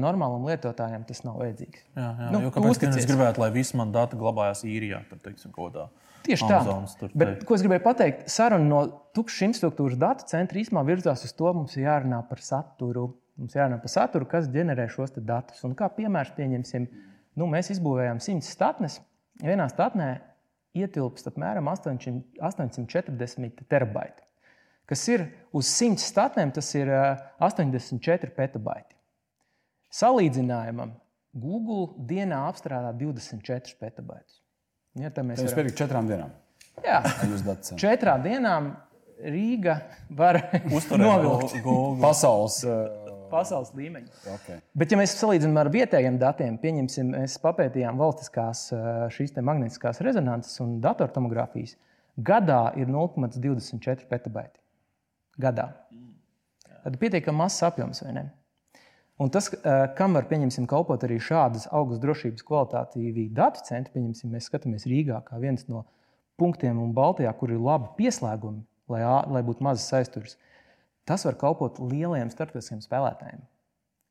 normālam 0.00 0.46
lietotājam 0.48 1.04
tas 1.04 1.20
nav 1.26 1.36
vajadzīgs. 1.42 1.84
Jā, 1.92 2.06
jā. 2.06 2.30
Nu, 2.32 2.40
tu 2.46 2.52
kāpēc 2.54 2.96
es 2.96 3.08
gribētu, 3.08 3.42
lai 3.42 3.50
visi 3.54 3.76
mani 3.76 3.92
dati 3.94 4.18
glabājas 4.20 4.64
īrijā? 4.68 5.02
Tad, 5.10 5.20
teiksim, 5.26 5.52
kodā. 5.54 5.88
Tieši 6.24 6.46
tā. 6.48 6.60
Amazonas 6.62 6.94
tur 6.96 7.12
Bet, 7.12 7.42
ko 7.44 7.56
es 7.58 7.64
gribēju 7.64 7.84
pateikt, 7.84 8.24
saruna 8.32 8.64
no 8.64 8.80
tukšas 9.16 9.50
infrastruktūras 9.50 10.00
datu 10.00 10.24
centra 10.30 10.60
īstenībā 10.62 10.86
virzās 10.88 11.26
uz 11.26 11.34
to, 11.36 11.50
mums 11.52 11.76
ir 11.76 11.84
jārunā 11.84 12.22
par 12.30 12.40
saturu. 12.40 13.10
Mums 13.36 13.56
jārunā 13.58 13.80
par 13.82 13.92
saturu, 13.92 14.28
kas 14.30 14.48
ģenerē 14.54 14.86
šos 14.94 15.12
datus. 15.18 15.60
Un 15.66 15.74
kā 15.76 15.90
piemērs 15.92 16.32
pieņemsim, 16.38 16.86
nu, 17.38 17.48
mēs 17.50 17.72
izbūvējām 17.74 18.20
100 18.22 18.46
statnes. 18.46 19.00
Vienā 19.42 19.66
statnē 19.70 20.10
ietilpst 20.78 21.30
apmēram 21.30 21.70
800 21.70 22.40
840 22.42 23.64
terabaiti. 23.70 24.22
Kas 24.90 25.02
ir 25.08 25.26
uz 25.56 25.70
100 25.72 26.02
statnēm, 26.02 26.52
tas 26.54 26.68
ir 26.76 26.90
ā, 26.92 27.04
84 27.42 28.34
petabaiti. 28.36 28.92
Salīdzinājumam, 29.94 30.92
Google 31.34 32.06
dienā 32.08 32.44
apstrādā 32.50 32.92
24 32.98 33.78
petabaitus. 33.80 34.40
Ja, 34.98 35.10
tā 35.10 35.24
mēs 35.26 35.40
Es 35.40 35.48
varam... 35.48 35.56
piekrītu 35.58 35.80
četrām 35.80 36.10
dienām. 36.10 36.34
Jā, 36.84 37.00
četrām 37.78 38.22
dienām 38.26 38.72
Rīga 39.24 39.78
var 40.10 40.40
Uzturēt 40.74 41.06
novilkt 41.06 41.54
Google. 41.62 42.02
Pasaules. 42.02 42.60
Uh, 42.66 43.03
pasaules 43.30 43.72
līmeņu. 43.76 44.12
okay. 44.34 44.60
Bet, 44.78 44.92
ja 44.92 44.98
mēs 45.00 45.16
salīdzinām 45.18 45.60
ar 45.62 45.70
vietējiem 45.74 46.18
datiem, 46.20 46.58
pieņemsim, 46.62 47.14
mēs 47.16 47.38
papētījām 47.42 48.00
valstiskās 48.00 48.66
ā, 48.74 48.84
šīs 49.14 49.34
te 49.36 49.44
magnetiskās 49.44 50.02
rezonances 50.04 50.60
un 50.64 50.78
datortomogrāfijas. 50.84 51.76
Gadā 52.14 52.68
ir 52.78 52.90
0,24 52.92 54.08
petabaiti. 54.10 54.60
Gadā. 55.40 55.70
Tad 56.84 56.98
pietiekami 57.00 57.40
mazs 57.40 57.64
apjoms, 57.66 58.04
vai 58.04 58.14
ne? 58.18 58.24
Un 59.22 59.30
tas, 59.30 59.48
ā, 59.62 59.74
kam 59.98 60.16
var 60.18 60.26
pieņemsim, 60.30 60.66
kalpot 60.70 61.04
arī 61.06 61.20
šādas 61.22 61.68
augstas 61.70 62.02
drošības 62.02 62.46
kvalitātīvi 62.46 63.28
datu 63.34 63.62
centri, 63.66 63.94
pieņemsim, 63.94 64.32
mēs 64.34 64.48
skatāmies 64.50 64.86
Rīgā 64.90 65.20
kā 65.26 65.38
viens 65.42 65.66
no 65.70 65.84
punktiem 66.40 66.80
un 66.82 66.94
Baltijā, 66.94 67.30
kur 67.38 67.52
ir 67.54 67.62
labi 67.62 67.92
pieslēgumi, 67.98 68.64
lai, 68.90 69.04
lai 69.30 69.42
būtu 69.46 69.62
mazas 69.64 69.86
aizturas. 70.00 70.34
Tas 71.08 71.26
var 71.26 71.36
kalpot 71.40 71.80
lieliem 71.84 72.30
starptautiskiem 72.32 72.80
spēlētājiem, 72.84 73.42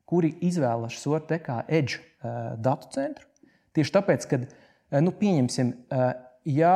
kuri 0.10 0.34
izvēlas 0.46 0.98
šo 1.00 1.18
te 1.26 1.40
kā 1.42 1.64
edge 1.68 2.00
uh, 2.00 2.54
datu 2.62 2.92
centru. 2.94 3.26
Tieši 3.74 3.96
tāpēc, 3.96 4.28
ka, 4.30 4.42
uh, 4.44 5.00
nu, 5.02 5.14
pieņemsim, 5.18 5.74
uh, 5.74 6.12
ja 6.46 6.76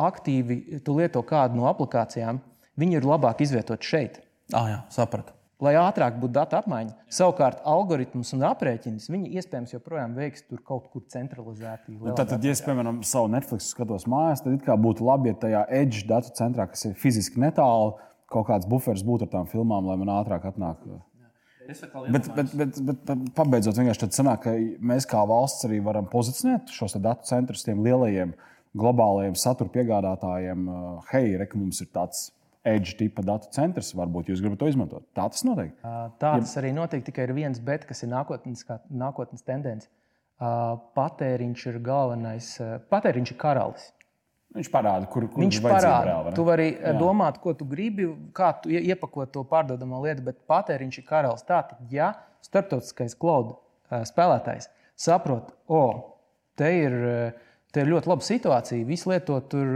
aktīvi 0.00 0.80
tu 0.84 0.96
lieto 0.96 1.20
kādu 1.26 1.60
no 1.60 1.68
aplikācijām, 1.70 2.40
viņi 2.80 3.00
ir 3.00 3.10
labāk 3.10 3.44
izvietot 3.44 3.84
šeit. 3.84 4.22
Ah, 4.54 4.66
jā, 4.70 4.80
sapratu. 4.94 5.36
Lai 5.60 5.74
ātrāk 5.76 6.14
būtu 6.16 6.32
datu 6.32 6.56
apmaiņa, 6.56 6.94
savukārt 7.12 7.58
algoritmus 7.68 8.32
un 8.32 8.46
aprēķinus 8.48 9.10
viņi 9.12 9.34
iespējams 9.36 9.74
joprojām 9.74 10.14
veiks 10.16 10.46
tur 10.48 10.62
kaut 10.64 10.86
kur 10.88 11.04
centralizēti. 11.12 11.98
Nu, 11.98 12.14
tad, 12.16 12.30
tad, 12.30 12.46
ja 12.46 12.54
es, 12.56 12.62
piemēram, 12.64 13.02
savu 13.04 13.28
Netflix 13.28 13.68
skatos 13.74 14.08
mājās, 14.08 14.40
tad 14.40 14.56
it 14.56 14.64
kā 14.64 14.78
būtu 14.80 15.04
labi, 15.04 15.34
ja 15.34 15.40
tajā 15.42 15.66
edge 15.82 16.06
datu 16.08 16.32
centrā, 16.38 16.64
kas 16.72 16.86
ir 16.88 16.96
fiziski 16.96 17.42
netālu, 17.44 17.98
kaut 18.30 18.46
kāds 18.48 18.68
buferis 18.70 19.02
būtu 19.06 19.26
ar 19.26 19.32
tām 19.32 19.48
filmām, 19.50 19.88
lai 19.90 19.96
man 20.00 20.12
ātrāk 20.20 20.46
atnāk. 20.52 20.82
Bet, 22.10 22.26
bet, 22.34 22.54
bet, 22.58 22.78
bet 22.82 23.10
pabeidzot, 23.36 23.76
vienkārši 23.78 24.02
tad 24.02 24.14
sanāk, 24.16 24.40
ka 24.46 24.54
mēs 24.90 25.06
kā 25.06 25.20
valsts 25.28 25.66
arī 25.68 25.78
varam 25.86 26.08
pozicionēt 26.10 26.72
šos 26.74 26.96
datu 26.98 27.28
centrus 27.28 27.62
tiem 27.66 27.82
lielajiem 27.84 28.32
globālajiem 28.80 29.36
satura 29.38 29.70
piegādātājiem. 29.74 30.64
uh, 30.70 31.04
Hei, 31.12 31.36
re, 31.38 31.46
ka 31.50 31.58
mums 31.58 31.78
ir 31.84 31.90
tāds 31.94 32.30
edge 32.66 32.96
tipa 32.98 33.22
datu 33.26 33.50
centrs, 33.54 33.92
varbūt 33.98 34.32
jūs 34.32 34.42
gribat 34.42 34.60
to 34.62 34.70
izmantot. 34.72 35.06
Tā 35.16 35.28
tas 35.30 35.44
notiek. 35.46 35.70
Uh, 35.84 36.08
Tā 36.22 36.34
tas 36.42 36.56
arī 36.60 36.72
notiek, 36.76 37.04
tikai 37.06 37.28
ir 37.28 37.34
viens 37.38 37.62
bet, 37.62 37.86
kas 37.88 38.02
ir 38.02 38.10
nākotnes, 38.12 38.66
kā- 38.66 38.80
nākotnes 38.90 39.46
tendence. 39.46 39.88
Uh, 40.40 40.74
Patēriņš 40.96 41.66
ir 41.70 41.78
galvenais, 41.84 42.50
patēriņš 42.90 43.34
ir 43.34 43.40
karalis. 43.42 43.90
Viņš 44.56 44.68
parāda, 44.72 45.06
kur, 45.06 45.28
kur 45.30 45.44
Viņš 45.44 45.60
parāda, 45.62 46.06
reāli, 46.08 46.32
tu 46.34 46.42
vari 46.48 46.64
Jā. 46.74 46.94
domāt, 46.98 47.36
ko 47.38 47.52
tu 47.54 47.64
gribi, 47.70 48.08
kā 48.34 48.48
tu 48.62 48.72
ie- 48.72 48.82
iepakot 48.90 49.30
to 49.30 49.44
pārdodamo 49.46 50.00
lietu, 50.02 50.24
bet 50.26 50.40
patēriņš 50.50 50.98
ir 50.98 51.06
karalis. 51.06 51.44
Tātad, 51.46 51.78
ja 51.94 52.08
starptautiskais 52.42 53.14
cloud 53.14 53.52
uh, 53.54 54.00
spēlētājs 54.08 54.66
saprot, 54.98 55.52
o, 55.70 55.84
te 56.58 56.66
ir, 56.80 56.92
uh, 56.98 57.46
te 57.70 57.84
ir 57.84 57.92
ļoti 57.92 58.10
laba 58.10 58.26
situācija, 58.26 58.86
visi 58.88 59.06
lieto 59.12 59.38
tur 59.46 59.70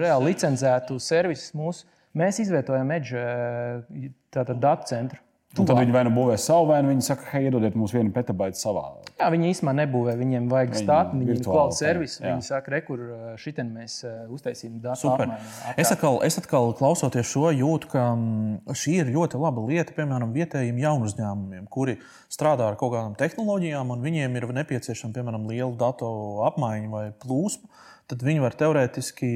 reāli 0.00 0.30
licencētu 0.32 0.96
servisus 1.02 1.52
mūsu. 1.52 1.84
Mēs 2.16 2.40
izvietojam 2.40 2.88
Edge 2.96 3.20
tātad 4.32 4.58
datu 4.64 4.88
centru. 4.88 5.20
Un 5.62 5.68
tad 5.68 5.80
viņi 5.80 5.94
vai 5.94 6.02
nu 6.06 6.12
būvē 6.14 6.36
savu, 6.40 6.68
vai 6.70 6.78
nu 6.84 6.92
viņi 6.92 7.04
saka, 7.06 7.26
hei, 7.32 7.48
iedodiet 7.48 7.76
mums 7.78 7.94
vienu 7.94 8.12
petabaitu 8.14 8.60
savā. 8.60 8.84
Jā, 9.18 9.28
viņi 9.34 9.50
īstenībā 9.52 9.74
nebūvē, 9.80 10.14
viņiem 10.20 10.46
vajag 10.52 10.76
stāstu, 10.78 11.18
viņiem 11.18 11.32
ir 11.34 11.42
kvalitātes 11.42 11.80
tā, 11.80 11.86
servisi. 11.88 12.20
jā. 12.22 12.32
Viņi 12.32 12.46
saka, 12.48 12.72
re, 12.74 12.80
kur 12.86 13.02
uh, 13.02 13.26
šitien 13.40 13.72
mēs 13.74 13.96
uztaisīsim 14.34 14.78
datu 14.84 15.02
Super. 15.02 15.26
apmaiņu. 15.26 15.74
Es 15.82 15.92
atkal, 15.94 16.20
es 16.28 16.38
atkal 16.40 16.70
klausoties 16.78 17.32
šo, 17.32 17.48
jūtu, 17.56 17.90
ka 17.92 18.04
mm, 18.14 18.78
šī 18.78 18.96
ir 19.02 19.12
ļoti 19.16 19.42
laba 19.42 19.66
lieta, 19.66 19.96
piemēram, 19.96 20.32
vietējiem 20.36 20.78
jaunu 20.84 21.10
uzņēmumiem, 21.10 21.66
kuri 21.72 21.98
strādā 22.30 22.70
ar 22.70 22.78
kaut 22.78 22.94
kādām 22.94 23.18
tehnoloģijām, 23.18 23.94
un 23.94 24.06
viņiem 24.06 24.38
ir 24.38 24.48
nepieciešama, 24.62 25.16
piemēram, 25.18 25.50
liela 25.50 25.74
datu 25.78 26.08
apmaiņa 26.48 26.90
vai 26.94 27.06
plūsma. 27.24 27.86
Tad 28.08 28.22
viņi 28.24 28.40
var 28.40 28.54
teorētiski 28.56 29.28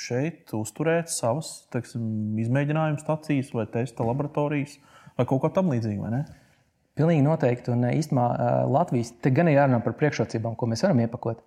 šeit 0.00 0.52
uzturēt 0.56 1.10
savas 1.12 1.66
teiksim, 1.74 2.38
izmēģinājumu 2.40 3.02
stacijas 3.02 3.50
vai 3.52 3.66
testa 3.68 4.06
laboratorijas 4.06 4.78
vai 5.16 5.26
kaut 5.28 5.42
vai 6.04 6.12
ne? 6.12 6.24
Pilnīgi 6.96 7.24
noteikti. 7.24 7.72
Un 7.74 7.84
eh, 7.84 7.98
īstenībā 8.00 8.26
eh, 8.32 8.54
Latvijas 8.72 9.12
te 9.22 9.32
gan 9.34 9.50
ir 9.50 9.58
jārunā 9.58 9.82
par 9.84 9.96
priekšrocībām, 10.00 10.56
ko 10.56 10.68
mēs 10.70 10.84
varam 10.86 11.02
iepakot. 11.04 11.42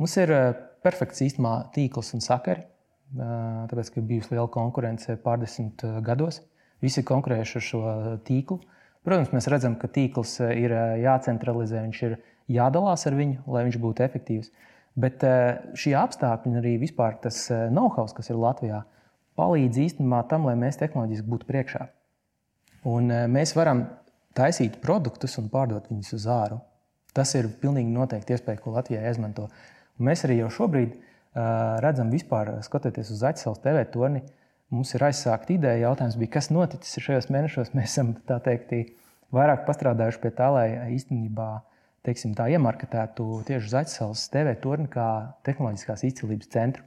Mums 0.00 0.16
ir 0.20 0.32
eh, 0.36 0.50
perfekts 0.84 1.24
īstenībā 1.24 1.54
tīkls 1.76 2.12
un 2.16 2.24
sakari, 2.24 2.66
tāpēc, 3.10 3.88
ka 3.90 3.98
ir 3.98 4.04
bijusi 4.06 4.30
liela 4.36 4.46
konkurence 4.54 5.16
pārdesmit 5.24 5.82
gados. 6.06 6.38
Visi 6.80 7.02
ir 7.02 7.08
konkurējuši 7.08 7.56
ar 7.58 7.64
šo 7.66 7.80
tīklu. 8.28 8.60
Protams, 9.04 9.32
mēs 9.34 9.48
redzam, 9.50 9.74
ka 9.80 9.90
tīkls 9.90 10.36
ir 10.54 10.72
jācentralizē, 11.02 11.82
viņš 11.88 12.02
ir 12.06 12.16
jādalās 12.54 13.04
ar 13.10 13.18
viņu, 13.18 13.42
lai 13.50 13.66
viņš 13.66 13.80
būtu 13.82 14.06
efektīvs. 14.06 14.52
Bet 15.02 15.26
šie 15.74 15.96
apstākļi 15.98 16.56
arī 16.62 16.76
vispār 16.80 17.18
tas 17.20 17.48
know-how, 17.74 18.06
kas 18.14 18.30
ir 18.30 18.40
Latvijā, 18.40 18.84
palīdz 19.36 19.84
īstenībā 19.90 20.22
tam, 20.30 20.46
lai 20.46 20.54
mēs 20.62 20.78
tehnoloģiski 20.80 21.34
būtu 21.34 21.50
priekšā. 21.50 21.90
Un 22.88 23.10
eh, 23.12 23.26
mēs 23.28 23.54
varam 23.56 23.84
taisīt 24.36 24.78
produktus 24.80 25.36
un 25.40 25.50
pārdot 25.52 25.90
viņus 25.90 26.14
uz 26.16 26.26
āru. 26.30 26.60
Tas 27.16 27.34
ir 27.34 27.50
pilnīgi 27.60 27.90
noteikti 27.90 28.36
iespēja, 28.36 28.60
ko 28.62 28.76
Latvijai 28.76 29.10
izmanto. 29.10 29.48
Un 29.98 30.06
mēs 30.06 30.22
arī 30.24 30.36
jau 30.38 30.50
šobrīd 30.54 30.92
uh, 30.94 31.80
redzam, 31.82 32.12
vispār, 32.14 32.52
skatoties 32.62 33.10
uz 33.10 33.24
Aizsavas 33.26 33.58
TV 33.64 33.82
torni, 33.90 34.22
mums 34.70 34.94
ir 34.94 35.02
aizsākta 35.08 35.50
ideja. 35.56 35.88
Jautājums 35.88 36.14
bija, 36.20 36.36
kas 36.36 36.52
noticis 36.54 37.02
šajos 37.02 37.26
mēnešos. 37.34 37.72
Mēs 37.74 37.96
esam 37.96 38.14
teikt, 38.46 38.94
vairāk 39.34 39.66
pastrādājuši 39.66 40.22
pie 40.22 40.32
tā, 40.38 40.52
lai 40.54 40.68
īstenībā 40.94 41.48
teiksim, 42.06 42.34
tā 42.36 42.46
iemarketētu 42.54 43.26
tieši 43.48 43.70
uz 43.70 43.76
Aizsavas 43.82 44.24
TV 44.32 44.54
torni 44.62 44.88
kā 44.92 45.08
tehnoloģiskās 45.46 46.06
izcilības 46.08 46.50
centru. 46.54 46.86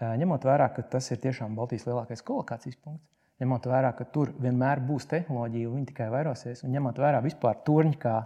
Eh, 0.00 0.14
Ņemot 0.20 0.46
vērā, 0.46 0.68
ka 0.74 0.84
tas 0.94 1.10
ir 1.10 1.20
tiešām 1.22 1.56
Baltijas 1.58 1.86
lielākais 1.88 2.22
kolokācijas 2.26 2.78
punkts, 2.82 3.08
ņemot 3.44 3.68
vērā, 3.68 3.92
ka 3.94 4.08
tur 4.10 4.32
vienmēr 4.40 4.82
būs 4.84 5.06
tehnoloģija, 5.10 5.68
un 5.68 5.78
viņi 5.78 5.90
tikai 5.92 6.08
vairosies, 6.12 6.64
un 6.64 6.72
ņemot 6.74 6.98
vērā 7.04 7.20
vispār 7.24 7.60
turņu 7.66 8.00
kā 8.00 8.16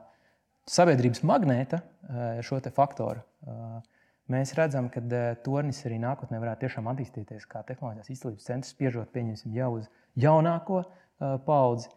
sabiedrības 0.68 1.22
magnēta 1.26 1.80
eh, 1.80 2.40
šo 2.44 2.60
faktoru, 2.74 3.22
eh, 3.46 3.78
mēs 4.32 4.54
redzam, 4.58 4.90
ka 4.92 5.02
eh, 5.02 5.30
tornis 5.44 5.80
arī 5.88 6.00
nākotnē 6.02 6.40
varētu 6.42 6.66
tiešām 6.66 6.90
attīstīties 6.92 7.48
kā 7.48 7.64
tehnoloģijas 7.68 8.12
izcelsmes 8.14 8.48
centrs, 8.48 8.74
spiežot 8.74 9.16
jau 9.54 9.72
uz 9.78 9.88
jaunāko 10.16 10.84
paudzi. 11.46 11.90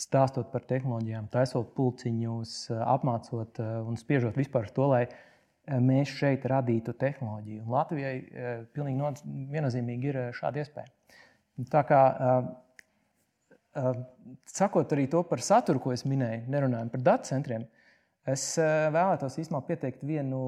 Stāstot 0.00 0.48
par 0.50 0.64
tehnoloģijām, 0.66 1.28
taisot 1.30 1.74
pulciņus, 1.76 2.72
apmācot 2.74 3.60
un 3.86 3.98
spiežot 4.00 4.34
vispār 4.40 4.64
to, 4.74 4.88
lai 4.88 5.02
mēs 5.78 6.10
šeit 6.10 6.46
radītu 6.48 6.94
tehnoloģiju. 6.98 7.60
Un 7.62 7.74
Latvijai 7.76 8.16
pilnīgi 8.74 9.36
viennozīmīgi 9.52 10.10
ir 10.10 10.18
šāda 10.34 10.64
iespēja. 10.64 10.90
Tā 11.70 11.82
kā, 11.86 12.02
sakot 14.50 14.94
arī 14.96 15.08
to 15.10 15.22
par 15.28 15.42
saturu, 15.44 15.82
ko 15.82 15.92
es 15.94 16.06
minēju, 16.08 16.46
nerunājot 16.52 16.94
par 16.94 17.04
datu 17.10 17.30
centriem, 17.30 17.66
es 18.28 18.46
vēlētos 18.58 19.38
īstenībā 19.42 19.62
pieteikt 19.68 20.06
vienu, 20.06 20.40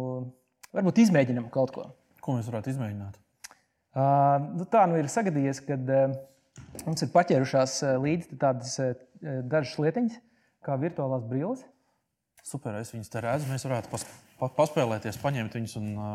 varbūt 0.75 1.05
izmēģinām 1.05 1.51
kaut 1.55 1.75
ko. 1.77 1.91
Ko 2.25 2.39
mēs 2.39 2.49
varētu 2.51 2.73
izmēģināt? 2.73 3.21
Uh, 3.95 4.41
nu, 4.59 4.65
tā 4.67 4.81
nu 4.91 4.97
ir 4.99 5.07
sagadījies, 5.07 5.61
kad 5.63 5.91
uh, 5.95 6.15
mums 6.83 7.05
ir 7.05 7.13
paķērušās 7.15 7.77
uh, 7.85 7.93
līdzi 8.03 8.39
tādas 8.41 8.73
uh, 8.83 8.97
dažas 9.47 9.77
lietiņas, 9.79 10.17
kā 10.67 10.75
virtuālās 10.83 11.23
brilles. 11.31 11.63
Super, 12.43 12.75
es 12.81 12.91
viņus 12.91 13.13
te 13.13 13.23
redzu. 13.23 13.47
Mēs 13.53 13.65
varētu 13.69 13.93
pas, 13.93 14.03
pa, 14.41 14.49
paspēlēties, 14.57 15.21
paņemt 15.23 15.55
viņus 15.61 15.77
un, 15.79 15.87
ā, 15.95 16.09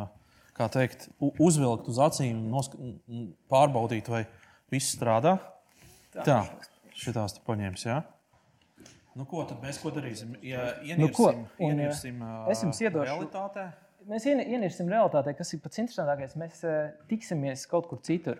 kā 0.59 0.67
teikt, 0.73 1.07
uzvilkt 1.31 1.87
uz 1.87 2.01
acīm, 2.03 2.43
nosk- 2.51 2.75
pārbaudīt, 3.53 4.11
vai 4.11 4.25
viss 4.71 4.95
strādā. 4.95 5.37
Tā, 6.13 6.39
šitās 6.97 7.35
tu 7.37 7.43
paņemsi, 7.47 7.85
jā? 7.89 7.99
Nu, 9.17 9.25
ko 9.27 9.43
tad 9.49 9.59
mēs 9.63 9.79
ko 9.81 9.91
darīsim? 9.91 10.35
Ja 10.45 10.75
Nu, 10.97 11.09
ko? 11.11 11.29
ienirsim, 11.31 11.45
Un, 11.59 11.71
ienirsim, 11.73 12.19
ā, 12.23 12.33
es 12.53 12.61
jums 12.63 12.79
iedošu- 12.81 13.07
realitātē. 13.09 13.65
Mēs 14.09 14.25
ien- 14.29 14.45
ienirsim 14.45 14.87
realitātē, 14.89 15.33
kas 15.37 15.53
ir 15.53 15.59
pats 15.59 15.77
interesantākais. 15.81 16.37
Mēs 16.39 16.63
eh, 16.63 16.93
tiksimies 17.09 17.65
kaut 17.69 17.89
kur 17.89 17.99
citur. 18.01 18.39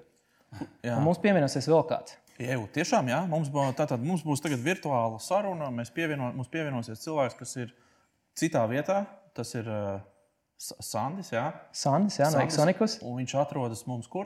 Jā. 0.84 0.96
Mums 1.04 1.20
pievienosies 1.22 1.68
vēl 1.70 1.84
kāds. 1.90 2.16
Jau, 2.40 2.62
tiešām, 2.74 3.10
jā. 3.12 3.20
Mums, 3.28 3.50
būs, 3.52 3.74
tātad, 3.76 4.00
mums 4.02 4.24
būs 4.24 4.42
tagad 4.42 4.60
virtuāla 4.64 5.20
saruna. 5.22 5.68
Mēs 5.70 5.92
pievieno, 5.92 6.32
mums 6.34 6.48
pievienosies 6.48 7.04
cilvēks, 7.04 7.36
kas 7.38 7.56
ir 7.58 7.74
citā 8.40 8.64
vietā. 8.72 9.06
Tas 9.36 9.52
ir 9.60 9.68
uh, 9.68 10.00
Sandis. 10.58 11.34
Jā. 11.36 11.52
Sandis, 11.76 12.18
jā, 12.22 12.26
no 12.32 12.40
Sandis. 12.40 12.56
Exonikus. 12.56 12.98
Un 13.04 13.20
viņš 13.20 13.36
atrodas 13.44 13.84
mums 13.86 14.08
kur? 14.08 14.26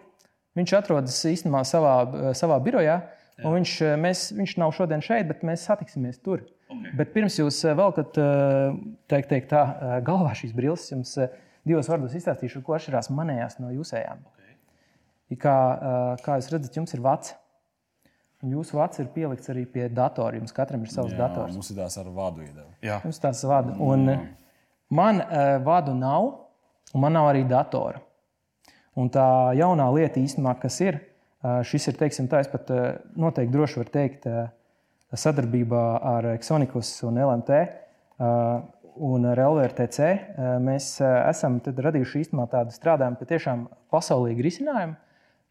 Viņš 0.57 0.74
atrodas 0.77 1.17
īstenībā 1.25 1.63
savā, 1.65 1.93
savā 2.38 2.60
birojā. 2.62 3.00
un 3.43 3.55
Viņš, 3.57 3.72
eh, 3.81 3.95
mēs, 3.98 4.27
viņš 4.38 4.57
nav 4.62 4.74
šodien 4.77 5.01
šeit, 5.01 5.27
bet 5.27 5.41
mēs 5.41 5.65
satiksimies 5.65 6.19
tur. 6.22 6.43
Okay. 6.69 6.91
Bet 7.00 7.13
pirms 7.15 7.39
jūs 7.39 7.63
eh, 7.65 7.74
velkat 7.77 8.17
eh, 8.22 8.75
teikt, 9.10 9.29
teikt 9.31 9.50
tā, 9.50 9.63
galvā 10.05 10.36
šīs 10.38 10.53
brilles, 10.53 10.86
jums 10.91 11.15
divos 11.65 11.89
vārdos 11.89 12.13
izstāstīšu, 12.13 12.62
ko 12.62 12.75
atšķirās 12.77 13.10
manējās 13.10 13.57
no 13.63 13.72
jūsējām. 13.74 14.22
Okay. 14.33 14.53
I 15.33 15.39
Kā, 15.41 15.55
kā 16.22 16.38
jūs 16.38 16.51
redzat, 16.53 16.77
jums 16.77 16.93
ir 16.93 17.01
vats. 17.01 17.33
Un 18.43 18.51
jūsu 18.51 18.75
vats 18.75 19.00
ir 19.00 19.07
pielikts 19.07 19.50
arī 19.50 19.63
pie 19.65 19.88
datora. 19.89 20.36
Jums 20.36 20.53
katram 20.53 20.83
ir 20.83 20.91
savs 20.91 21.15
Jā, 21.15 21.22
dators. 21.24 21.55
mums 21.55 21.69
ir 21.72 21.77
tās 21.79 21.95
ar 21.98 22.10
vadu 22.13 22.43
iedeva. 22.43 22.67
Jā. 22.83 23.00
Jums 23.07 23.22
tāds 23.24 23.41
vada. 23.48 23.74
Un 23.81 24.10
eh, 24.12 24.25
man 24.93 25.24
vadu 25.63 25.95
nav, 25.98 26.33
un 26.93 27.01
man 27.01 27.15
nav 27.17 27.31
arī 27.31 27.48
datora. 27.48 28.03
Un 29.00 29.09
tā 29.13 29.25
jaunā 29.57 29.88
lieta 29.95 30.21
īstenībā, 30.21 30.53
kas 30.62 30.77
ir, 30.83 31.00
šis 31.65 31.89
ir, 31.89 31.97
teiksim, 31.97 32.27
tā, 32.29 32.43
es 32.43 32.51
pat 32.51 32.69
noteikti 33.19 33.53
droši 33.53 33.81
varu 33.81 33.93
teikt, 33.93 34.27
sadarbībā 35.13 35.83
ar 36.13 36.29
Exonikus 36.33 36.91
un 37.05 37.17
LMT 37.21 37.59
un 39.03 39.27
ar 39.29 39.41
LVRTC. 39.47 40.12
Mēs 40.62 40.95
esam 41.01 41.59
radījuši 41.63 42.23
īstenībā 42.25 42.47
tādu 42.53 42.73
strādājumu 42.73 43.19
pie 43.21 43.29
tiešām 43.33 43.67
pasaulīgu 43.93 44.45
risinājumu, 44.45 44.97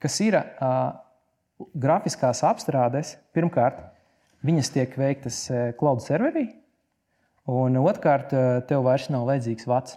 kas 0.03 0.19
ir 0.23 0.39
grafiskās 1.75 2.43
apstrādes. 2.47 3.17
Pirmkārt, 3.35 3.83
viņas 4.47 4.75
tiek 4.75 4.99
veiktas 4.99 5.45
cloud 5.79 6.03
serverī, 6.03 6.49
Un 7.51 7.75
otrkārt, 7.75 8.31
tev 8.71 8.85
vairs 8.87 9.09
nav 9.11 9.27
vajadzīgs 9.27 9.67
vats. 9.67 9.97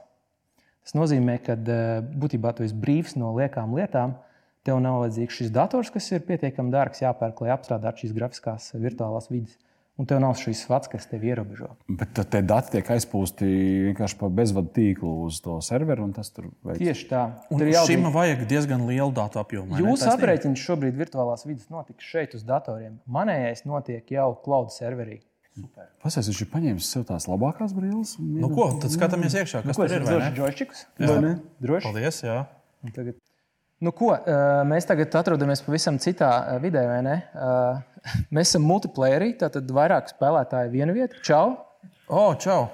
Tas 0.85 0.93
nozīmē, 0.93 1.39
ka 1.41 1.57
eh, 1.57 1.99
būtībā 2.05 2.53
tu 2.55 2.65
esi 2.65 2.77
brīvs 2.77 3.17
no 3.17 3.33
liekām 3.37 3.73
lietām. 3.77 4.19
Tev 4.65 4.79
nav 4.81 5.03
vajadzīgs 5.03 5.41
šis 5.41 5.53
dators, 5.53 5.91
kas 5.93 6.07
ir 6.13 6.25
pietiekami 6.25 6.73
dārgs, 6.73 7.03
jāpērk, 7.03 7.41
lai 7.41 7.53
apstrādātu 7.53 8.05
šīs 8.05 8.13
grafiskās 8.17 8.71
eh, 8.73 8.81
virtuālās 8.83 9.31
vidas. 9.33 9.57
Un 9.95 10.03
tev 10.09 10.19
nav 10.19 10.33
šis 10.35 10.65
vats, 10.67 10.89
kas 10.91 11.05
tevi 11.07 11.29
ierobežo. 11.31 11.69
Bet 11.87 12.09
tad 12.17 12.27
tie 12.33 12.41
dati 12.43 12.73
tiek 12.73 12.89
aizpūsti 12.97 13.47
vienkārši 13.85 14.17
pa 14.19 14.27
bezvadu 14.41 14.73
tīklu 14.75 15.11
uz 15.23 15.37
to 15.41 15.55
serveru, 15.63 16.03
un 16.09 16.11
tas 16.17 16.33
tur 16.35 16.49
veids. 16.67 16.81
Tieši 16.81 17.07
tā. 17.07 17.21
Un 17.47 17.63
Tur 17.63 17.71
jau 17.71 17.85
šim 17.87 18.09
vajag 18.11 18.43
diezgan 18.49 18.83
lielu 18.89 19.13
datu 19.15 19.39
apjomu. 19.39 19.79
Jūsu 19.79 20.09
aprēķins 20.11 20.65
šobrīd 20.67 20.99
virtuālās 20.99 21.47
vidas 21.47 21.71
notiks 21.71 22.11
šeit 22.11 22.35
uz 22.35 22.43
datoriem. 22.43 22.99
Manējais 23.07 23.63
notiek 23.69 24.11
jau 24.17 24.33
cloud 24.43 24.75
serverī. 24.75 25.21
Pasēs, 26.03 26.27
viņš 26.27 26.41
ir 26.43 26.49
paņēmis 26.51 26.87
sev 26.91 27.05
tās 27.07 27.29
labākās 27.31 27.71
brilles. 27.75 28.15
Nu, 28.19 28.49
ko, 28.51 28.67
tad 28.81 28.91
skatāmies 28.91 29.37
iekšā, 29.39 29.61
kas 29.63 29.77
Ko 29.79 29.87
tur 29.87 29.95
ir. 29.95 30.73
Vai 30.99 31.15
ne? 31.23 31.31
Droši. 31.63 31.85
Paldies! 31.87 32.19
Jā. 32.25 32.41
Un 32.83 32.91
Tagad... 32.95 33.15
Nu, 33.83 33.91
ko, 33.95 34.13
eh, 34.15 34.61
mēs 34.67 34.87
tagad 34.87 35.15
atrodamies 35.19 35.63
pavisam 35.65 35.97
citā 36.01 36.31
eh, 36.55 36.59
vidē, 36.63 36.85
vai 36.91 37.01
ne? 37.05 37.15
Eh, 37.35 37.91
Mēs 38.35 38.51
esam 38.51 38.61
multiplayeri, 38.69 39.31
tātad 39.39 39.71
vairāk 39.73 40.11
spēlētāju 40.11 40.69
vienu 40.75 40.93
vietu. 40.93 41.17
Čau! 41.25 41.55
O, 42.05 42.27
čau! 42.37 42.67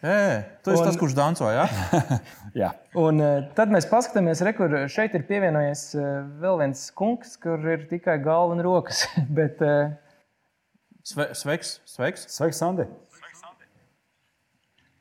Ē, 0.00 0.62
tu 0.64 0.72
esi 0.72 0.80
Un- 0.80 0.88
tas, 0.88 0.96
kurš 1.00 1.14
danco, 1.16 1.50
jā? 1.52 1.66
Jā, 2.62 2.70
Un 2.96 3.20
tad 3.56 3.68
mēs 3.74 3.84
paskatāmies, 3.90 4.40
re, 4.46 4.54
kur 4.56 4.72
šeit 4.92 5.12
ir 5.18 5.26
pievienojies 5.28 5.82
vēl 6.40 6.62
viens 6.62 6.86
kungs, 6.96 7.34
kur 7.42 7.60
ir 7.74 7.84
tikai 7.90 8.16
galva 8.24 8.56
un 8.56 8.62
rokas. 8.64 9.02
Bet, 9.38 9.60
Sve, 11.06 11.34
sveiks! 11.34 11.80
sveiks. 11.84 12.26
sveiks, 12.26 12.58
Sandi! 12.58 12.82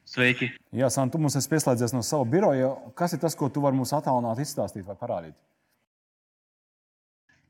Sveiki! 0.06 0.52
Jā, 0.70 0.86
Sandi, 0.94 1.16
tu 1.16 1.22
mums 1.24 1.34
esi 1.40 1.50
pieslēdzies 1.50 1.96
no 1.96 2.04
sava 2.06 2.28
biroja. 2.30 2.70
Kas 2.94 3.16
ir 3.18 3.24
tas, 3.24 3.34
ko 3.34 3.50
tu 3.50 3.64
vari 3.64 3.80
mums 3.80 3.94
attēlot, 3.98 4.38
izstāstīt 4.44 4.86
vai 4.86 4.94
parādīt? 5.00 5.34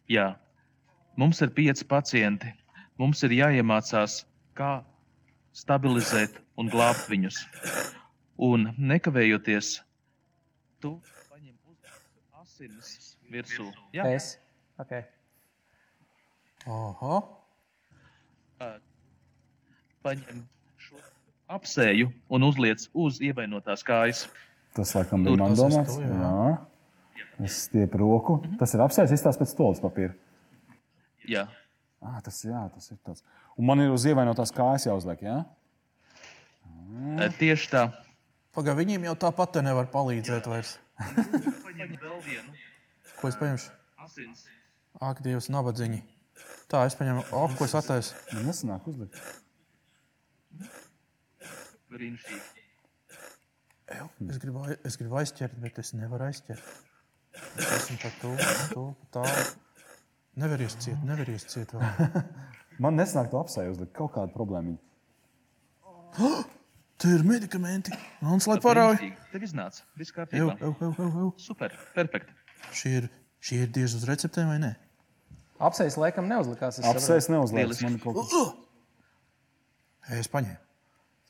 Jā, 0.07 0.29
mums 1.19 1.43
ir 1.43 1.51
pieci 1.51 1.83
pacienti. 1.83 2.55
Mums 2.95 3.27
ir 3.27 3.35
jāiemācās, 3.35 4.21
kā 4.55 4.71
stabilizēt 5.51 6.39
un 6.55 6.71
glābt 6.71 7.11
viņus. 7.11 7.43
Un 8.39 8.69
nekavējoties, 8.79 9.81
tu 10.79 10.95
paņem 11.27 11.59
uz 11.75 12.03
asinis 12.39 13.17
virsū. 13.27 13.67
Jā, 13.91 14.07
es. 14.15 14.37
Okay. 14.79 15.03
Oho! 16.71 17.43
Paņem 20.05 20.43
šo 20.81 20.99
apsēju 21.55 22.11
un 22.29 22.45
uzliec 22.47 22.87
uz 22.93 23.19
ievainotās 23.23 23.83
kājas. 23.87 24.25
Tas, 24.75 24.91
laikam, 24.97 25.23
bija 25.25 25.39
man 25.39 25.55
domāts. 25.55 25.97
jā. 25.99 26.07
Jā. 26.11 26.55
Es 27.45 27.61
stiepu 27.67 27.99
roku. 27.99 28.37
Tas 28.59 28.73
ir 28.75 28.83
apsēsts, 28.83 29.13
izstāsts 29.15 29.39
pēc 29.41 29.51
stolas 29.55 29.81
papīra. 29.83 30.15
Jā, 31.27 31.47
Ah, 32.05 32.19
tas, 32.21 32.37
jā, 32.45 32.59
tas 32.69 32.91
ir 32.91 32.97
tāds. 33.01 33.23
Un 33.57 33.65
man 33.65 33.79
ir 33.81 33.89
uz 33.89 34.03
ievainotās 34.05 34.51
kājas 34.53 34.83
jāuzliek. 34.85 35.23
Jā? 35.25 35.39
Eh, 37.17 37.31
tieši 37.39 37.69
tā. 37.71 37.81
Pagaidām, 38.53 38.77
viņiem 38.83 39.07
jau 39.07 39.15
tāpat 39.23 39.55
te 39.55 39.63
nevar 39.65 39.87
palīdzēt 39.89 40.45
vairs. 40.51 40.75
Vēl 40.99 42.19
vienu 42.27 42.53
Ko 43.17 43.27
es 43.31 43.35
paņemšu? 43.39 43.71
asins. 44.05 44.43
Ak, 45.01 45.23
Dievs, 45.25 45.49
nabadzīņi. 45.49 46.03
Tā, 46.71 46.83
es 46.89 46.97
paņemu, 46.97 47.27
oh, 47.37 47.51
ko 47.57 47.67
es 47.67 47.75
attaisu. 47.77 48.17
Man 48.33 48.47
nesanāk 48.49 48.87
uzlikt. 48.89 49.19
Brīnišķīgi. 51.93 52.63
Es 54.31 54.39
gribu, 54.41 54.65
es 54.87 54.97
gribu 54.97 55.19
aizķert, 55.21 55.59
bet 55.61 55.77
es 55.83 55.93
nevaru 55.93 56.25
aizķert. 56.27 56.73
Es 57.59 57.69
esmu 57.77 57.97
pat 58.01 58.17
tu, 58.21 58.31
tu, 58.71 58.85
tā. 59.13 59.23
Neveries 60.41 60.75
ciet, 60.83 60.99
neveries 61.07 61.45
ciet. 61.51 61.71
vēl. 61.75 62.23
Man 62.83 62.97
nesanāk 62.99 63.29
to 63.31 63.39
apsēju 63.39 63.75
uzlikt. 63.75 63.93
Kaut 63.95 64.11
kāda 64.17 64.33
problēma. 64.33 64.75
Te 66.99 67.11
ir 67.11 67.23
medikamenti. 67.27 67.93
Mans 68.23 68.47
lai. 68.49 68.57
Brīnišķīgi. 68.63 69.29
Tev 69.31 69.45
iznāca. 69.47 69.85
Viss 69.99 70.15
kārtībā. 70.15 70.55
Super. 71.43 71.75
Perfekt. 71.95 72.31
Šie 72.75 72.93
ir, 73.01 73.09
šie 73.43 73.61
ir 73.65 73.71
tieši 73.75 73.99
uz 73.99 74.05
receptēm 74.09 74.51
vai 74.51 74.59
ne? 74.63 74.73
Apsēs 75.63 75.95
laikam 75.99 76.27
neuzlikās. 76.27 76.81
Apsēs 76.83 77.29
neuzliek. 77.31 77.63
Lieliski. 77.63 77.87
Man 77.87 77.99
kaut 78.03 78.19
kas 78.19 78.35
Uh! 78.35 78.53
Ei, 80.09 80.19
Es 80.21 80.29
paņēmu. 80.29 80.59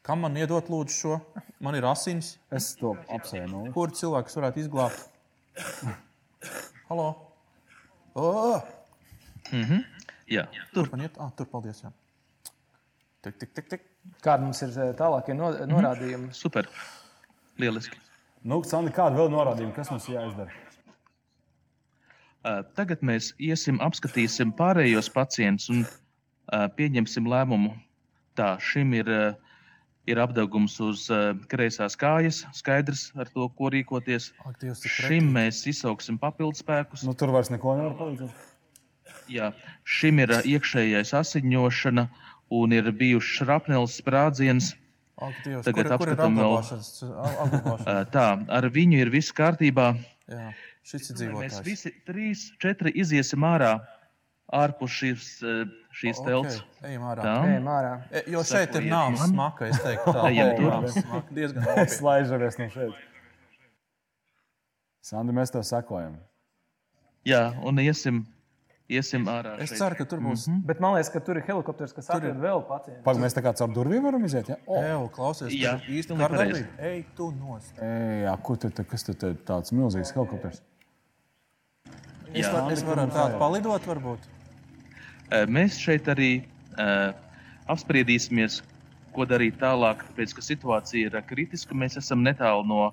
Kam 0.06 0.22
man 0.22 0.36
iedot 0.38 0.68
lūdzu 0.70 0.94
šo? 0.94 1.20
Man 1.66 1.78
ir 1.78 1.86
asins. 1.90 2.36
Es 2.54 2.74
to 2.78 2.94
apsēju. 3.10 3.48
Nu. 3.50 3.62
Kur 3.74 3.94
cilvēks 3.96 4.38
varētu 4.38 4.62
izglābt? 4.62 5.08
Halo! 6.90 7.08
Oh! 8.16 8.62
Jā, 10.30 10.46
tur. 10.74 10.90
Man 10.92 11.06
iet, 11.06 11.18
ah, 11.22 11.32
tur 11.38 11.50
paldies. 11.50 11.82
Jā. 11.86 11.94
Tik, 13.26 13.40
tik, 13.42 13.54
tik, 13.58 13.70
tik. 13.72 13.88
Kādi 14.26 14.46
mums 14.46 14.62
ir 14.62 14.74
eh, 14.74 14.92
tālākie 14.98 15.34
no, 15.38 15.50
norādījumi? 15.70 16.30
Super. 16.38 16.70
Lieliski. 17.62 17.98
Nu, 18.46 18.60
Sandi, 18.68 18.94
kāda 18.94 19.18
vēl 19.18 19.32
norādījuma, 19.34 19.74
kas 19.74 19.90
mums 19.94 20.06
jāizdara? 20.12 20.54
Uh, 22.46 22.62
Tagad 22.78 23.02
mēs 23.02 23.32
iesim, 23.42 23.80
apskatīsim 23.82 24.52
pārējos 24.54 25.08
pacientus 25.10 25.66
un 25.74 25.80
uh, 25.82 26.68
pieņemsim 26.78 27.26
lēmumu. 27.32 27.72
Tā, 28.38 28.52
šim 28.62 28.92
ir, 28.94 29.10
uh, 29.10 29.56
ir 30.06 30.22
apgabals 30.22 30.76
uz 30.84 31.08
uh, 31.10 31.32
kreisās 31.50 31.98
kājas, 31.98 32.44
skaidrs 32.54 33.08
ar 33.18 33.32
to, 33.34 33.48
ko 33.58 33.72
rīkoties. 33.74 34.30
Ak, 34.46 34.62
Šim 34.86 35.32
mēs 35.34 35.64
izsauksim 35.72 36.20
papildus 36.22 36.62
spēkus. 36.62 37.08
Nu, 37.08 37.16
tur 37.18 37.34
vairs 37.34 37.50
neko 37.50 37.74
nevar 37.80 37.98
palīdzēt. 37.98 38.52
Jā, 39.32 39.50
šim 39.90 40.22
ir 40.22 40.36
iekšējais 40.46 41.16
asiņošana 41.18 42.06
un 42.54 42.76
ir 42.78 42.92
bijušs 42.94 43.40
šrapnels 43.40 43.98
sprādziens. 44.04 44.76
Ak, 45.18 45.34
Dievs, 45.46 45.64
Tagad 45.66 45.88
kur, 45.88 45.98
kur 46.04 46.12
apskatām 46.14 46.38
vēl- 46.38 46.58
apglabāšana? 46.60 47.82
Uh, 47.88 48.06
Tā, 48.14 48.28
ar 48.54 48.70
viņu 48.76 49.00
ir 49.02 49.10
viss 49.14 49.34
kārtībā. 49.34 49.96
Jā, 50.30 50.52
šis 50.86 51.10
ir 51.10 51.16
Mēs 51.16 51.20
dzīvotājs. 51.22 51.64
visi 51.66 51.92
trīs, 52.08 52.44
četri 52.62 52.92
iziesim 53.02 53.46
ārā, 53.48 53.72
ārpus 54.54 54.94
šīs, 55.00 55.24
uh, 55.42 55.66
šīs 55.98 56.20
Ok, 56.22 56.28
telts. 56.30 56.60
Ejam 56.86 57.08
ārā. 57.10 57.32
Ejam 57.50 57.68
ārā. 57.74 57.94
E, 58.12 58.22
Jo 58.32 58.44
šeit 58.46 58.76
ir 58.78 58.86
nāves 58.92 59.26
smaka, 59.32 59.72
es 59.72 59.82
teiktu, 59.82 60.14
tā 60.14 60.28
Ejam 60.32 60.54
ir. 60.54 61.26
Diezgan 61.34 61.66
Es 61.86 61.98
labi. 61.98 62.06
laižamies 62.10 62.60
no 62.62 62.70
šeit. 62.78 63.04
Sandi, 65.06 65.34
mēs 65.38 65.52
tev 65.54 65.66
sekojam. 65.66 66.16
Jā, 67.26 67.44
un 67.66 67.82
iesim 67.82 68.24
iesim 68.90 69.26
ārā. 69.30 69.56
Es 69.62 69.72
šeit. 69.72 69.80
ceru, 69.82 69.98
ka 69.98 70.06
tur 70.06 70.20
būs. 70.22 70.46
Mm 70.48 70.54
-hmm. 70.54 70.66
Bet 70.70 70.80
man 70.80 70.94
liekas, 70.94 71.10
ka 71.14 71.20
tur 71.20 71.38
ir 71.38 71.44
helikopters, 71.48 71.94
kas 71.94 72.10
atrod 72.10 72.38
vēl 72.38 72.62
pacientu. 72.68 73.02
Pagaidām, 73.04 73.24
mēs 73.26 73.34
tā 73.38 73.42
kā 73.42 73.54
caur 73.58 73.70
durvīm 73.74 74.04
varam 74.06 74.26
iziet. 74.26 74.50
Ja? 74.50 74.56
O, 74.68 74.82
Eju, 74.82 75.10
klausies, 75.10 75.54
Jā, 75.54 75.80
kārdarbība. 76.06 76.68
Ej, 76.78 77.06
tu 77.16 77.32
nost. 77.32 77.74
ej, 77.82 78.24
jā, 78.26 78.38
ko 78.42 78.56
tur 78.56 78.72
te 78.72 78.84
tāds 79.46 79.72
milzīgs 79.74 80.14
helikopters? 80.14 80.62
Es, 82.36 82.50
var, 82.52 82.72
es 82.74 82.84
varu 82.84 83.08
tādu 83.14 83.40
palidot, 83.40 83.86
varbūt. 83.88 84.32
Mēs 85.50 85.78
šeit 85.82 86.10
arī 86.12 86.32
uh, 86.76 87.14
apspriedīsimies, 87.72 88.60
ko 89.16 89.26
darīt 89.30 89.58
tālāk, 89.62 90.04
tāpēc 90.10 90.36
ka 90.36 90.44
situācija 90.44 91.10
ir 91.10 91.20
kritiska. 91.30 91.78
Mēs 91.78 91.96
esam 92.02 92.24
netālu 92.26 92.66
no 92.68 92.90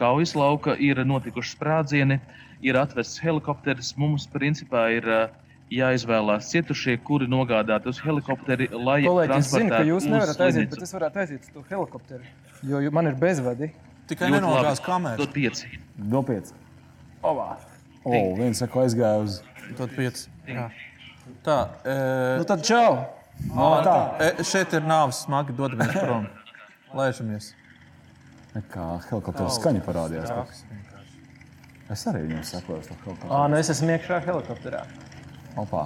kaujas 0.00 0.34
lauka, 0.36 0.74
ir 0.74 1.00
notikuši 1.06 1.54
sprādzieni, 1.54 2.18
ir 2.66 2.78
atvests 2.80 3.22
helikopteris. 3.22 3.94
Mums 4.00 4.26
principā 4.32 4.88
ir 4.96 5.06
uh, 5.06 5.30
jāizvēlās 5.70 6.50
cietušie, 6.50 6.98
kuri 7.06 7.28
nogādāti 7.30 7.90
uz 7.92 8.00
helikopteri, 8.02 8.68
lai 8.74 9.00
Kolēģi, 9.06 9.38
es 9.38 9.52
zinu, 9.54 9.70
ka 9.72 9.82
jūs 9.86 10.08
nevarat 10.10 10.44
aiziet, 10.48 10.74
bet 10.74 10.86
es 10.86 10.94
varētu 10.96 11.22
aiziet 11.24 11.46
uz 11.46 11.54
to 11.54 11.64
helikopteru. 11.70 12.26
Jo 12.66 12.82
man 12.94 13.12
ir 13.12 13.18
bezvadi. 13.20 13.70
Tikai 14.10 14.26
Ļoti 14.26 14.40
nenogās 14.40 14.80
labi. 14.80 14.86
kamerā. 14.88 15.18
Dod 15.20 15.34
pieci. 15.36 15.70
Dopiec. 16.10 16.50
O, 18.04 18.12
viens 18.38 18.60
saka, 18.62 18.84
aizgāja 18.86 19.20
uz. 19.24 19.40
Tad 19.78 19.92
pieci. 19.96 20.28
Tā, 21.44 21.56
e, 21.84 21.96
Nu 22.40 22.46
tad 22.48 22.64
čau! 22.66 23.04
No, 23.54 23.68
tā. 23.84 23.96
e, 24.20 24.44
šeit 24.44 24.72
ir 24.76 24.84
nāves 24.84 25.22
smagi, 25.24 25.54
dodamies 25.56 25.92
prom. 25.96 26.26
Laižamies. 26.96 27.52
Kā 28.72 28.86
helikopters 29.06 29.60
skaņa 29.60 29.82
parādījās. 29.86 30.62
Es 31.90 32.02
arī 32.10 32.24
viņam 32.26 32.42
sakoju 32.46 32.80
uz 32.82 32.88
to 32.88 32.96
helikopteru. 33.04 33.30
Ā, 33.34 33.44
nu 33.50 33.58
es 33.60 33.70
esmu 33.72 33.92
iekšā 33.94 34.20
helikopterā. 34.26 34.82
Opā. 35.60 35.84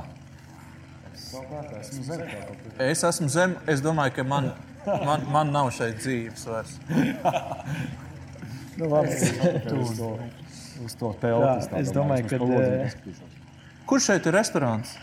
Es 2.78 3.04
esmu 3.04 3.28
zem, 3.32 3.56
es 3.70 3.82
domāju, 3.84 4.14
ka 4.18 4.24
man, 4.28 4.50
man, 4.86 5.26
man 5.34 5.52
nav 5.54 5.70
šeit 5.76 6.00
dzīves 6.00 6.46
vairs. 6.50 6.78
Nu, 8.78 8.88
labi. 8.90 9.14
Uz 9.80 9.96
to, 9.98 10.10
uz 10.84 10.96
to 10.98 11.12
telpu. 11.20 11.44
Jā, 11.46 11.80
es 11.80 11.92
domāju, 11.94 12.26
ka, 12.30 12.38
eh, 12.58 12.96
Kur 13.86 14.00
šeit 14.02 14.26
ir 14.26 14.34
restorāns? 14.34 14.96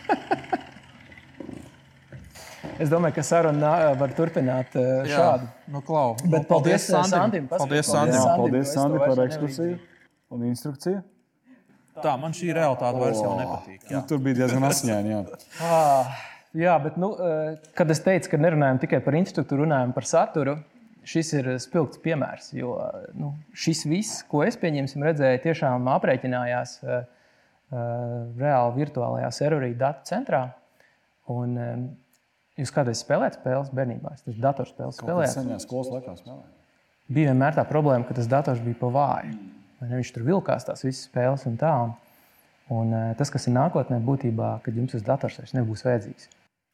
Es 2.82 2.90
domāju, 2.90 3.16
ka 3.20 3.24
saruna 3.26 3.72
var 4.00 4.14
turpināt 4.18 4.76
eh, 4.80 5.06
šādi. 5.12 5.48
Nu, 5.72 5.84
klau. 5.86 6.16
Bet 6.24 6.44
Nu, 6.44 6.48
paldies, 6.50 6.88
Sandim. 6.90 7.48
Paldies, 7.48 7.62
Paldies, 7.62 7.92
Sandim. 7.92 8.18
Jā, 8.18 8.24
Sandim, 8.26 8.42
paldies, 8.42 8.68
es 8.68 8.74
to 8.74 8.82
Sandi, 8.82 9.00
vairs 9.00 9.14
par 9.14 9.24
ekskursiju 9.28 9.80
un 10.32 10.46
instrukciju. 10.50 11.02
Tā, 12.02 12.16
man 12.18 12.34
šī 12.36 12.50
realitāte 12.56 13.00
vairs 13.02 13.22
jau 13.22 13.36
nepatīk. 13.38 13.88
Nu, 13.92 14.02
tur 14.10 14.22
bija 14.24 14.42
diezgan 14.42 14.66
asņēni. 14.70 15.14
Jā. 15.14 15.22
Ah, 15.62 16.12
jā, 16.58 16.76
bet, 16.84 16.98
nu, 17.02 17.12
eh, 17.22 17.72
kad 17.78 17.92
es 17.94 18.02
teicu, 18.04 18.32
ka 18.34 18.40
nerunājam 18.42 18.82
tikai 18.82 19.02
par 19.06 19.18
infrastruktūru, 19.20 19.68
runājam 19.68 19.94
par 19.94 20.08
saturu, 20.10 20.58
šis 21.08 21.34
ir 21.40 21.50
spilgts 21.64 22.00
piemērs. 22.04 22.52
Jo 22.54 22.76
nu, 23.18 23.34
šis 23.58 23.86
viss, 23.90 24.22
ko 24.30 24.44
es 24.46 24.58
pieņemsim, 24.62 25.04
redzēju, 25.08 25.42
tiešām 25.48 25.88
aprēķinājās 25.96 26.76
uh, 26.84 27.02
reāli 27.72 28.76
virtuālajā 28.84 29.30
serverī 29.36 29.72
datu 29.78 30.06
centrā. 30.12 30.44
Un, 31.32 31.56
um, 31.58 31.84
jūs 32.60 32.74
kādreiz 32.76 33.02
spēlējat 33.06 33.38
spēles 33.40 33.72
bērnībā? 33.76 34.16
Tas 34.26 34.40
datorspēles 34.44 34.98
Tas 35.00 35.06
spēlēju. 35.06 35.34
senā 35.38 35.60
skolas 35.64 35.92
laikā 35.94 36.16
spēlēja. 36.20 36.50
Bija 37.12 37.32
vienmēr 37.32 37.56
tā 37.58 37.64
problēma, 37.68 38.06
ka 38.08 38.16
tas 38.18 38.28
dators 38.32 38.62
bija 38.64 38.78
pa 38.80 38.90
vāju. 38.94 39.38
Viņš 39.82 40.12
tur 40.16 40.24
vilkās 40.28 40.68
tās 40.68 40.84
visas 40.86 41.08
spēles 41.10 41.48
un 41.50 41.56
tā. 41.60 41.72
Un, 41.82 41.96
un 42.76 42.94
tas, 43.20 43.32
kas 43.34 43.48
ir 43.50 43.56
nākotnē, 43.56 43.98
būtībā, 44.06 44.52
kad 44.64 44.76
jums 44.78 44.94
tas 44.94 45.04
dators 45.08 45.40
vairs 45.42 45.56
nebūs 45.58 45.82
vajadzīgs. 45.88 46.28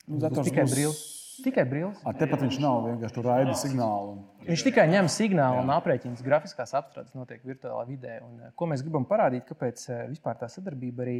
Nu, 0.07 0.17
Būs 0.17 0.25
dators 0.27 0.49
tikai 0.49 0.65
būs- 0.67 0.75
brīvs. 0.75 0.99
Tikai 1.43 1.65
brīvs. 1.69 2.01
Tepat 2.17 2.43
viņš 2.43 2.57
nav 2.63 2.85
vienkārši 2.87 3.15
tur 3.15 3.27
raida 3.27 3.53
signālu. 3.57 4.15
Viņš 4.47 4.63
tikai 4.65 4.87
ņem 4.89 5.09
signālu 5.11 5.61
un 5.61 5.71
aprēķina 5.75 6.23
grafiskās 6.25 6.73
apstrādes, 6.77 7.13
notiek 7.17 7.43
virtuālā 7.45 7.83
vidē. 7.87 8.19
Un, 8.25 8.39
eh, 8.41 8.53
ko 8.55 8.65
mēs 8.69 8.83
gribam 8.85 9.05
parādīt, 9.05 9.45
kāpēc 9.49 9.89
eh, 9.89 10.05
vispār 10.13 10.39
tā 10.39 10.49
sadarbība 10.49 11.05
arī 11.05 11.17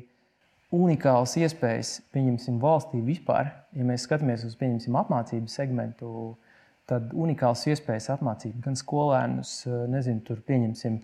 unikālas 0.74 1.36
iespējas, 1.38 2.02
pieņemsim, 2.16 2.60
valstī 2.60 3.02
vispār. 3.04 3.52
Ja 3.74 3.84
mēs 3.84 4.08
skatāmies 4.08 4.46
uz 4.48 4.56
pieņemsim, 4.56 4.96
apmācību 4.96 5.52
segmentu, 5.52 6.38
tad 6.88 7.14
unikāls 7.14 7.68
iespējas 7.68 8.10
apmācīt 8.18 8.58
gan 8.64 8.76
skolēnus, 8.80 9.68
eh, 9.68 9.86
nezinu, 9.92 10.24
tur 10.24 10.42
pieņemsim. 10.42 11.04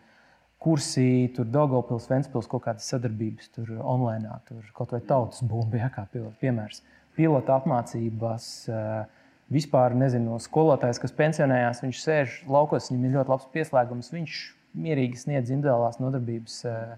Kursi, 0.64 1.34
tur 1.36 1.46
Dārgopils, 1.46 2.08
Ventspils, 2.08 2.48
kaut 2.48 2.64
kādas 2.64 2.88
sadarbības, 2.88 3.50
tur 3.52 3.68
online, 3.84 4.30
tur 4.48 4.64
kaut 4.74 4.92
vai 4.96 5.02
tautas 5.02 5.44
bumba, 5.44 5.76
ja, 5.76 5.90
kā 5.92 6.08
piemērs. 6.40 6.82
Pilota 7.18 7.60
apmācībās, 7.60 8.48
eh, 8.70 9.06
vispār 9.54 9.94
nezinu, 9.98 10.40
skolotājs, 10.42 11.00
kas 11.02 11.14
pensionējās, 11.14 11.84
viņš 11.86 12.02
sēž 12.02 12.38
laukos, 12.50 12.90
viņam 12.90 13.06
ir 13.06 13.18
ļoti 13.20 13.34
labs 13.36 13.50
pieslēgums. 13.54 14.12
Viņš 14.16 14.38
mierīgi 14.86 15.22
sniedz 15.22 15.54
individuālās 15.54 16.00
nodarbības, 16.02 16.66
eh, 16.66 16.96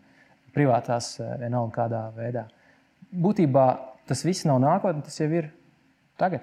privātās, 0.56 1.19
eh, 1.19 1.38
vienalga 1.43 1.75
kādā 1.75 2.04
veidā. 2.15 2.47
Būtībā 3.13 3.80
tas 4.08 4.23
viss 4.23 4.45
nav 4.45 4.62
nākotnē, 4.62 5.04
tas 5.04 5.19
jau 5.19 5.32
ir 5.32 5.51
tagad. 6.17 6.41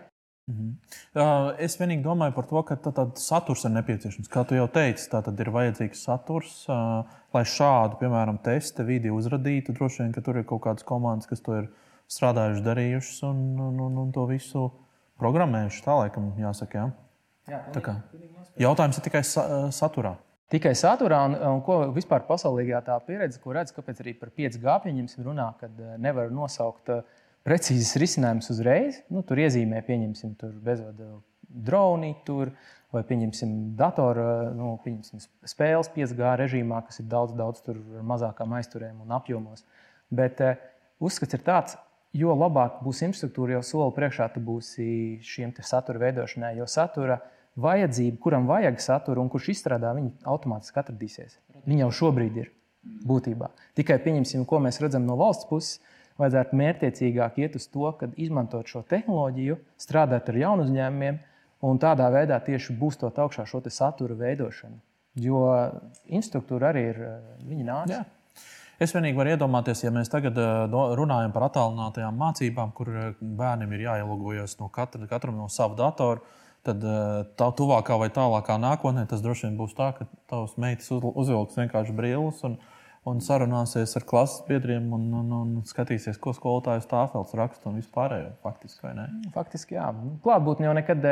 Uh, 1.15 1.55
Es 1.59 1.77
vienīgi 1.79 2.03
domāju 2.03 2.35
par 2.35 2.45
to, 2.45 2.63
ka 2.63 2.77
tā- 2.77 2.93
tāds 2.93 3.23
saturs 3.23 3.65
ir 3.65 3.71
nepieciešams. 3.71 4.29
Kā 4.29 4.47
tu 4.47 4.55
jau 4.55 4.67
teici, 4.69 5.09
tā 5.09 5.23
tad 5.23 5.39
ir 5.39 5.47
vajadzīgs 5.47 6.03
saturs, 6.03 6.69
lai 6.69 7.45
šādu, 7.45 7.99
piemēram, 8.01 8.43
testa 8.43 8.83
vidi 8.83 9.09
uzradītu. 9.09 9.73
Droši 9.73 10.03
vien, 10.03 10.13
ka 10.13 10.21
tur 10.21 10.37
ir 10.37 10.45
kaut 10.45 10.63
kādas 10.63 10.85
komandas, 10.85 11.29
kas 11.29 11.41
to 11.41 11.53
ir 11.53 11.69
strādājušas, 12.17 12.65
darījušas 12.67 13.23
un, 13.29 13.45
un, 13.61 13.79
un, 13.87 14.03
un 14.05 14.11
to 14.15 14.27
visu 14.31 14.67
programmējuši. 15.23 15.85
Tā 15.87 15.97
laikam 16.03 16.33
jāsaka. 16.41 16.91
Jā. 17.51 17.63
Tā 17.75 17.83
kā. 17.85 17.97
Jautājums 18.61 18.99
ir 18.99 19.07
tikai 19.07 19.25
sa 19.27 19.47
saturā. 19.75 20.17
Tikai 20.53 20.75
saturā, 20.77 21.23
un, 21.31 21.35
un 21.49 21.61
ko 21.65 21.79
vispār 21.97 22.27
pasaulīgā 22.29 22.83
tā 22.85 22.99
pieredze, 23.07 23.41
ko 23.41 23.55
redz, 23.57 23.73
kāpēc 23.73 24.03
arī 24.03 24.13
par 24.21 24.29
5G 24.37 24.75
pieņemsim 24.85 25.25
runā, 25.25 25.49
kad 25.61 25.79
eh, 25.81 25.95
nevar 26.03 26.29
nosaukt 26.35 26.93
eh, 26.93 27.01
precīzes 27.47 27.97
risinājumus 28.03 28.51
uzreiz. 28.53 28.99
Nu, 29.09 29.25
tur 29.25 29.41
iezīmē, 29.41 29.81
pieņemsim, 29.87 30.35
tur 30.41 30.53
bezvada 30.67 31.09
droni, 31.49 32.13
tur, 32.27 32.53
vai 32.93 33.01
pieņemsim 33.09 33.55
datoru, 33.79 34.27
nu, 34.59 34.75
pieņemsim 34.85 35.25
spēles 35.49 35.89
5G 35.95 36.35
režīmā, 36.43 36.83
kas 36.85 37.01
ir 37.01 37.09
daudz, 37.09 37.33
daudz 37.39 37.65
mazākām 38.13 38.53
aizturēm 38.59 39.01
un 39.07 39.17
apjomos. 39.17 39.65
Bet 40.13 40.45
eh, 40.45 40.61
uzskats 41.01 41.41
ir 41.41 41.47
tāds, 41.49 41.81
jo 42.17 42.35
labāk 42.37 42.81
būs 42.85 43.03
infrastruktūra, 43.07 43.57
jo 43.57 43.63
soli 43.67 43.95
priekšā 43.97 44.29
tu 44.35 44.43
būsi 44.45 44.87
šiem 45.25 45.55
satura 45.61 46.03
veidošanai, 46.07 46.57
jo 46.59 46.67
satura 46.69 47.21
vajadzība, 47.61 48.19
kuram 48.21 48.49
vajag 48.49 48.81
saturu 48.81 49.23
un 49.25 49.31
kurš 49.33 49.53
izstrādā, 49.57 49.93
viņi 49.97 50.13
automātiski 50.29 50.81
atradīsies. 50.83 51.39
Viņi 51.67 51.85
jau 51.85 51.91
šobrīd 52.03 52.39
ir 52.43 52.53
būtībā. 53.07 53.51
Tikai 53.79 53.99
pieņemsim, 54.03 54.47
ko 54.49 54.61
mēs 54.63 54.81
redzam 54.83 55.05
no 55.09 55.17
valsts 55.21 55.49
puses. 55.49 55.81
Vajadzētu 56.21 56.57
mērķiecīgāk 56.61 57.39
iet 57.41 57.55
uz 57.57 57.65
to, 57.73 57.87
ka 57.97 58.11
izmantot 58.21 58.69
šo 58.69 58.83
tehnoloģiju, 58.89 59.57
strādāt 59.81 60.29
ar 60.29 60.37
jaunu 60.39 60.67
uzņēmumiem 60.67 61.19
un 61.65 61.81
tādā 61.81 62.11
veidā 62.13 62.37
tieši 62.45 62.77
būstot 62.79 63.17
augšā 63.23 63.47
šo 63.49 63.63
satura 63.73 64.15
veidošanu. 64.19 64.77
Jo 65.23 65.41
infrastruktūra 66.05 66.71
arī 66.73 66.85
ir, 66.91 67.01
viņi 67.49 67.65
nāk. 67.65 67.95
Es 68.83 68.95
vienīgi 68.97 69.19
varu 69.19 69.33
iedomāties, 69.35 69.85
ja 69.85 69.93
mēs 69.95 70.11
tagad 70.11 70.39
eh, 70.43 70.77
runājam 70.99 71.33
par 71.35 71.47
attālinātajām 71.49 72.17
mācībām, 72.19 72.73
kur 72.77 72.91
eh, 72.91 73.11
bērnam 73.21 73.75
ir 73.77 73.85
jāielūgojas 73.87 74.57
no 74.61 74.71
katra, 74.73 75.07
katram 75.11 75.39
no 75.39 75.49
sava 75.53 75.79
datora. 75.79 76.23
Tad 76.67 76.85
eh, 76.87 77.23
tā 77.39 77.49
tuvākā 77.59 77.99
vai 78.01 78.11
tālākā 78.15 78.59
nākotnē 78.63 79.07
tas 79.11 79.23
droši 79.25 79.49
vien 79.49 79.59
būs 79.61 79.77
tā, 79.79 79.93
ka 79.99 80.09
tavs 80.31 80.57
meitas 80.63 80.91
uz- 80.95 81.07
uzvilks 81.13 81.59
vienkārši 81.59 81.95
brīvus 81.99 82.43
un, 82.49 82.59
un 83.09 83.23
sarunāsies 83.23 83.95
ar 83.99 84.07
klases 84.09 84.43
biedriem 84.49 84.91
un, 84.95 85.09
un, 85.21 85.33
un 85.39 85.55
skatīsies, 85.69 86.19
ko 86.23 86.35
skolotājs 86.37 86.91
tāfels 86.91 87.35
raksta 87.39 87.71
un 87.71 87.79
vispārējo. 87.83 88.35
Faktiski, 88.47 88.87
vai 88.87 88.97
ne? 88.99 89.09
Faktiski, 89.35 89.79
jā. 89.79 89.89
Klātbūtne 90.27 90.71
jau 90.71 90.77
nekad 90.79 91.07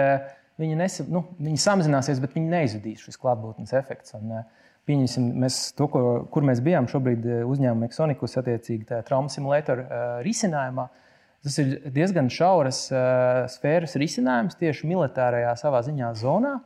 viņa, 0.60 0.78
nesa, 0.80 1.06
nu, 1.10 1.24
viņa 1.40 1.62
samazināsies, 1.64 2.20
bet 2.22 2.34
viņa 2.36 2.54
neizudīs 2.54 3.04
šis 3.04 3.18
klātbūtnes 3.20 3.72
efekts. 3.78 4.14
Un, 4.18 4.34
eh, 4.38 4.68
Pieņemsim, 4.88 5.26
mēs 5.42 5.58
to, 5.76 5.86
ko, 5.92 6.00
kur 6.32 6.46
mēs 6.46 6.62
bijām 6.64 6.88
šobrīd 6.90 7.26
eh, 7.28 7.42
uzņēmuma 7.46 7.86
Exonikus, 7.90 8.38
attiecīgi 8.40 8.88
tajā 8.88 9.04
traumas 9.06 9.36
simulātora 9.36 9.84
uh, 9.84 10.14
risinājumā. 10.24 10.86
Tas 11.44 11.56
ir 11.60 11.74
diezgan 11.92 12.30
šauras 12.32 12.86
uh, 12.92 13.44
sfēras 13.52 13.96
risinājums 14.00 14.58
tieši 14.60 14.88
militārajā 14.90 15.52
savā 15.60 15.82
ziņā 15.86 16.10
zonā, 16.20 16.56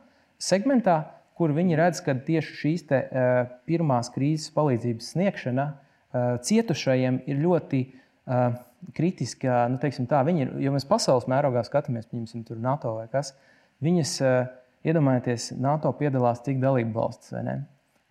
segmentā, 0.41 0.97
kur 1.35 1.51
viņi 1.55 1.77
redz, 1.79 2.01
ka 2.03 2.15
tieši 2.27 2.57
šīs 2.61 2.87
te, 2.89 3.01
uh, 3.03 3.51
pirmās 3.67 4.11
krīzes 4.15 4.51
palīdzības 4.55 5.11
sniegšana 5.15 5.67
uh, 5.69 6.35
cietušajiem 6.47 7.21
ir 7.27 7.43
ļoti 7.43 7.83
uh, 7.85 8.57
kritiska. 8.95 9.65
Nu, 9.71 9.79
teiksim 9.83 10.07
tā, 10.11 10.23
ir, 10.31 10.55
ja 10.63 10.73
mēs 10.75 10.87
pasaules 10.87 11.27
mērogā 11.31 11.63
skatāmies, 11.67 12.07
piemēram, 12.11 12.47
tur 12.47 12.63
NATO 12.63 12.95
vai 12.97 13.07
kas, 13.11 13.35
viņas, 13.83 14.17
uh, 14.23 14.43
iedomājieties, 14.87 15.53
NATO 15.61 15.91
piedalās 15.99 16.43
cik 16.45 16.59
dalību 16.63 16.95
valsts 16.95 17.33
vai 17.35 17.45
ne? 17.47 17.55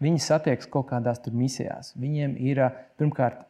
Viņi 0.05 0.21
satiekas 0.21 0.69
kaut 0.71 0.90
kādās 0.90 1.23
tur 1.25 1.35
misijās. 1.38 1.95
Viņiem 2.01 2.37
ir 2.45 2.61
pirmkārt, 3.01 3.47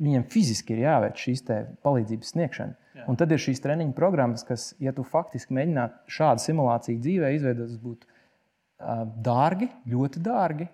viņiem 0.00 0.24
fiziski 0.32 0.74
ir 0.74 0.84
jāveic 0.86 1.20
šīs 1.20 1.44
palīdzības 1.84 2.32
sniegšana. 2.34 2.76
Jā. 2.94 3.04
Un 3.10 3.18
tad 3.18 3.32
ir 3.34 3.42
šīs 3.42 3.60
treniņu 3.62 3.94
programmas, 3.96 4.46
kas, 4.46 4.70
ja 4.82 4.94
tu 4.94 5.04
faktiski 5.06 5.54
mēģinātu 5.56 6.14
šādu 6.14 6.44
simulāciju 6.44 7.02
dzīvē 7.02 7.32
izveidot, 7.34 7.70
tas 7.72 7.82
būtu 7.82 8.10
dārgi, 9.26 9.68
ļoti 9.90 10.22
dārgi. 10.24 10.68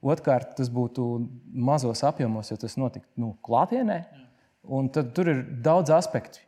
Otrkārt, 0.00 0.54
tas 0.56 0.70
būtu 0.72 1.06
mazos 1.52 2.00
apjomos, 2.08 2.48
jo 2.50 2.56
tas 2.60 2.78
notiktu 2.80 3.20
nu, 3.20 3.34
klātienē. 3.44 3.98
Tur 4.96 5.28
ir 5.28 5.42
daudz 5.64 5.92
aspektu. 5.92 6.40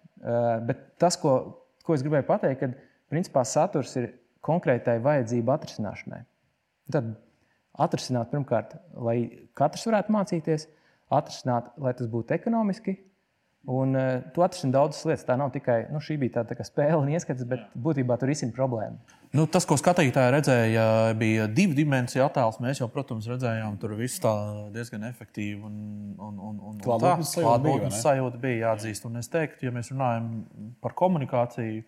Bet 0.69 0.87
tas, 1.03 1.19
ko, 1.21 1.35
ko 1.85 1.97
es 1.97 2.05
gribēju 2.05 2.27
pateikt, 2.29 2.63
ka 2.63 3.13
principā 3.13 3.45
saturs 3.49 3.93
ir 4.01 4.09
konkrētai 4.43 4.97
vajadzību 5.05 5.53
atrisināšanai. 5.53 6.23
Tad 6.93 7.13
atrisināt 7.81 8.33
pirmkārt, 8.33 8.77
lai 8.95 9.49
katrs 9.59 9.87
varētu 9.89 10.13
mācīties, 10.13 10.69
atrisināt, 11.13 11.73
lai 11.81 11.95
tas 11.97 12.11
būtu 12.11 12.37
ekonomiski. 12.37 12.99
Un 13.63 13.95
uh, 13.95 14.17
tu 14.35 14.43
atrisini 14.43 14.75
daudzas 14.75 15.05
lietas. 15.07 15.23
Tā 15.23 15.37
nav 15.39 15.53
tikai 15.55 15.85
nu, 15.95 16.01
šī 16.03 16.17
bija 16.19 16.41
tāda 16.41 16.57
tā 16.59 16.65
spēle 16.67 16.97
un 16.99 17.13
ieskats, 17.15 17.45
bet 17.47 17.69
būtībā 17.79 18.17
tur 18.19 18.33
risina 18.33 18.51
problēmu. 18.57 18.99
Nu, 19.39 19.45
tas, 19.47 19.63
ko 19.69 19.77
skatītāji 19.79 20.33
redzēja, 20.35 20.87
bija 21.17 21.47
divu 21.47 21.77
dimensiju 21.79 22.25
attēls. 22.27 22.59
Mēs 22.65 22.83
jau, 22.83 22.89
protams, 22.91 23.29
redzējām, 23.31 23.79
tur 23.81 23.95
viss 24.01 24.19
diezgan 24.75 25.07
efektīvi. 25.07 25.61
Un, 25.63 25.79
un, 26.19 26.43
un, 26.51 26.59
un, 26.73 26.83
Klātbūtnes 26.83 27.37
sajūta, 27.39 27.95
sajūta 28.03 28.43
bija 28.43 28.67
jāatzīst. 28.67 29.07
Un 29.07 29.23
es 29.23 29.31
teiktu, 29.31 29.69
ja 29.69 29.77
mēs 29.79 29.95
runājam 29.95 30.29
par 30.83 30.99
komunikāciju 30.99 31.85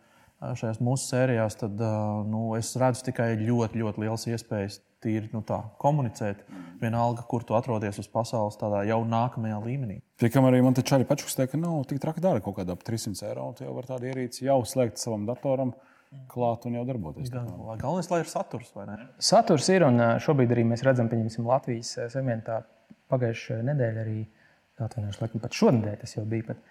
šajās 0.55 0.79
mūsu 0.85 1.11
sērijās, 1.11 1.59
tad 1.59 1.83
nu, 2.31 2.47
es 2.59 2.71
redzu 2.79 3.09
tikai 3.11 3.33
ļoti, 3.43 3.83
ļoti 3.83 4.07
liels 4.07 4.31
iespējas 4.31 4.79
tīri 5.05 5.31
nu, 5.33 5.45
tā, 5.47 5.61
komunicēt. 5.81 6.43
Vienalga, 6.81 7.23
kur 7.29 7.45
tu 7.47 7.57
atrodies 7.57 8.01
uz 8.03 8.09
pasaules, 8.11 8.59
tādā 8.61 8.83
jau 8.89 8.99
nākamajā 9.09 9.61
līmenī. 9.63 10.01
Tiekam 10.21 10.49
arī 10.49 10.61
man 10.65 10.77
te 10.77 10.85
čari 10.87 11.07
pačuks 11.09 11.37
teikt, 11.39 11.55
ka 11.55 11.61
nav 11.61 11.85
tik 11.89 12.01
traki 12.03 12.25
dara 12.25 12.43
kaut 12.45 12.59
kādā 12.59 12.75
ap 12.77 12.85
300 12.85 13.29
eiro. 13.31 13.51
Tu 13.57 13.65
jau 13.65 13.75
vari 13.77 13.91
tādu 13.93 14.11
ierīci 14.11 14.49
jau 14.49 14.61
slēgt 14.69 15.01
savam 15.01 15.29
datoram. 15.29 15.75
Klāt 16.31 16.63
un 16.69 16.77
jau 16.77 16.85
darboties. 16.87 17.31
Gan, 17.33 17.49
galvenais, 17.81 18.07
lai 18.13 18.21
ir 18.23 18.29
saturs, 18.31 18.69
vai 18.77 18.85
ne? 18.87 19.01
Saturs 19.19 19.67
ir, 19.75 19.83
un 19.83 19.99
šobrīd 20.23 20.53
arī 20.55 20.63
mēs 20.69 20.85
redzam, 20.87 21.09
pieņemsim, 21.11 21.49
Latvijas 21.49 21.97
segmentā 22.13 22.61
pagājušajā 23.11 23.65
nedēļā 23.67 24.05
arī, 24.05 24.21
atvainojos, 24.85 25.19
laikam 25.19 25.43
pat 25.43 25.59
šonadēļ 25.59 25.97
tas 26.05 26.15
jau 26.15 26.23
bija. 26.31 26.53
Pat, 26.53 26.63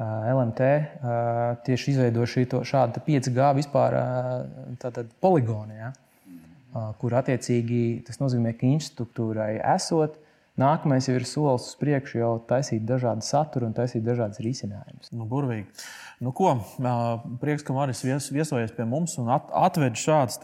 LMT 0.00 0.68
tieši 1.66 1.92
izveidoja 1.92 2.62
šādu 2.64 3.02
5G 3.06 3.50
vispār 3.58 3.96
poligonu. 5.20 5.76
Ja? 5.76 5.92
Kur 7.00 7.16
attiecīgi 7.20 8.02
tas 8.06 8.20
nozīmē, 8.22 8.54
ka 8.56 8.68
infrastruktūrai 8.68 9.56
esot, 9.74 10.18
nākamais 10.60 11.08
jau 11.08 11.16
ir 11.16 11.26
solis 11.28 11.70
uz 11.70 11.76
priekšu, 11.80 12.18
jau 12.20 12.32
taisīt 12.48 12.84
dažādu 12.88 13.24
saturu 13.24 13.68
un 13.68 13.76
taisīt 13.76 14.04
dažādas 14.04 14.40
risinājumus. 14.44 15.12
Nu, 15.16 15.26
burvīgi. 15.28 15.66
Nu, 16.22 16.30
ko, 16.36 16.52
prieks, 17.42 17.64
ka 17.66 17.74
Maris 17.74 18.02
vies, 18.04 18.28
viesojies 18.30 18.74
pie 18.76 18.84
mums 18.86 19.16
un 19.18 19.32
at, 19.34 19.48
atved 19.58 19.96
šādas 19.98 20.38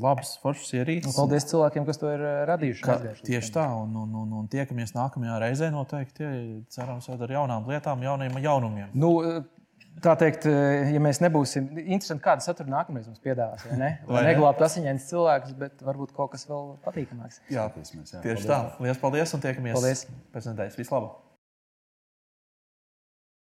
labas, 0.00 0.32
foršas 0.42 0.72
ierīces. 0.80 1.12
Nu, 1.12 1.14
paldies 1.20 1.46
cilvēkiem, 1.52 1.86
kas 1.86 2.00
to 2.00 2.10
ir 2.10 2.24
radījuši. 2.50 2.82
Ka, 2.82 2.96
tieši 3.28 3.52
tā, 3.54 3.68
un, 3.78 3.94
un, 4.02 4.16
un, 4.24 4.32
un 4.40 4.48
tiekamies 4.50 4.96
nākamajā 4.96 5.38
reizē 5.44 5.70
noteikti. 5.74 6.32
Cerams, 6.74 7.06
ar 7.14 7.36
jaunām 7.36 7.68
lietām, 7.70 8.02
jauniem 8.02 8.40
jaunumiem. 8.42 8.90
Nu, 8.98 9.12
Tā 10.04 10.14
teikt, 10.18 10.46
eh, 10.46 10.90
ja 10.94 11.00
mēs 11.02 11.18
nebūsim 11.22 11.70
interesanti, 11.84 12.22
kādu 12.24 12.44
saturu 12.44 12.70
nākamreiz 12.70 13.08
mums 13.10 13.22
piedāvās, 13.24 13.64
vai 13.68 13.78
ne? 13.80 13.92
Lai 14.06 14.24
neglābtu 14.28 14.66
asiņains 14.68 15.08
cilvēkus, 15.10 15.54
bet 15.58 15.86
varbūt 15.86 16.14
kaut 16.16 16.32
kas 16.34 16.46
vēl 16.50 16.76
patīkamāks. 16.84 17.40
Jā, 17.48 17.66
jā, 17.66 17.68
tieši 17.74 18.20
paldies. 18.22 18.46
tā. 18.46 18.60
Lielas 18.84 19.00
paldies 19.02 19.34
un 19.34 19.42
tiekamies 19.46 19.78
paldies. 19.78 20.06
pēc 20.34 20.52
nedēļas. 20.52 20.78
Vislabāk! 20.78 21.27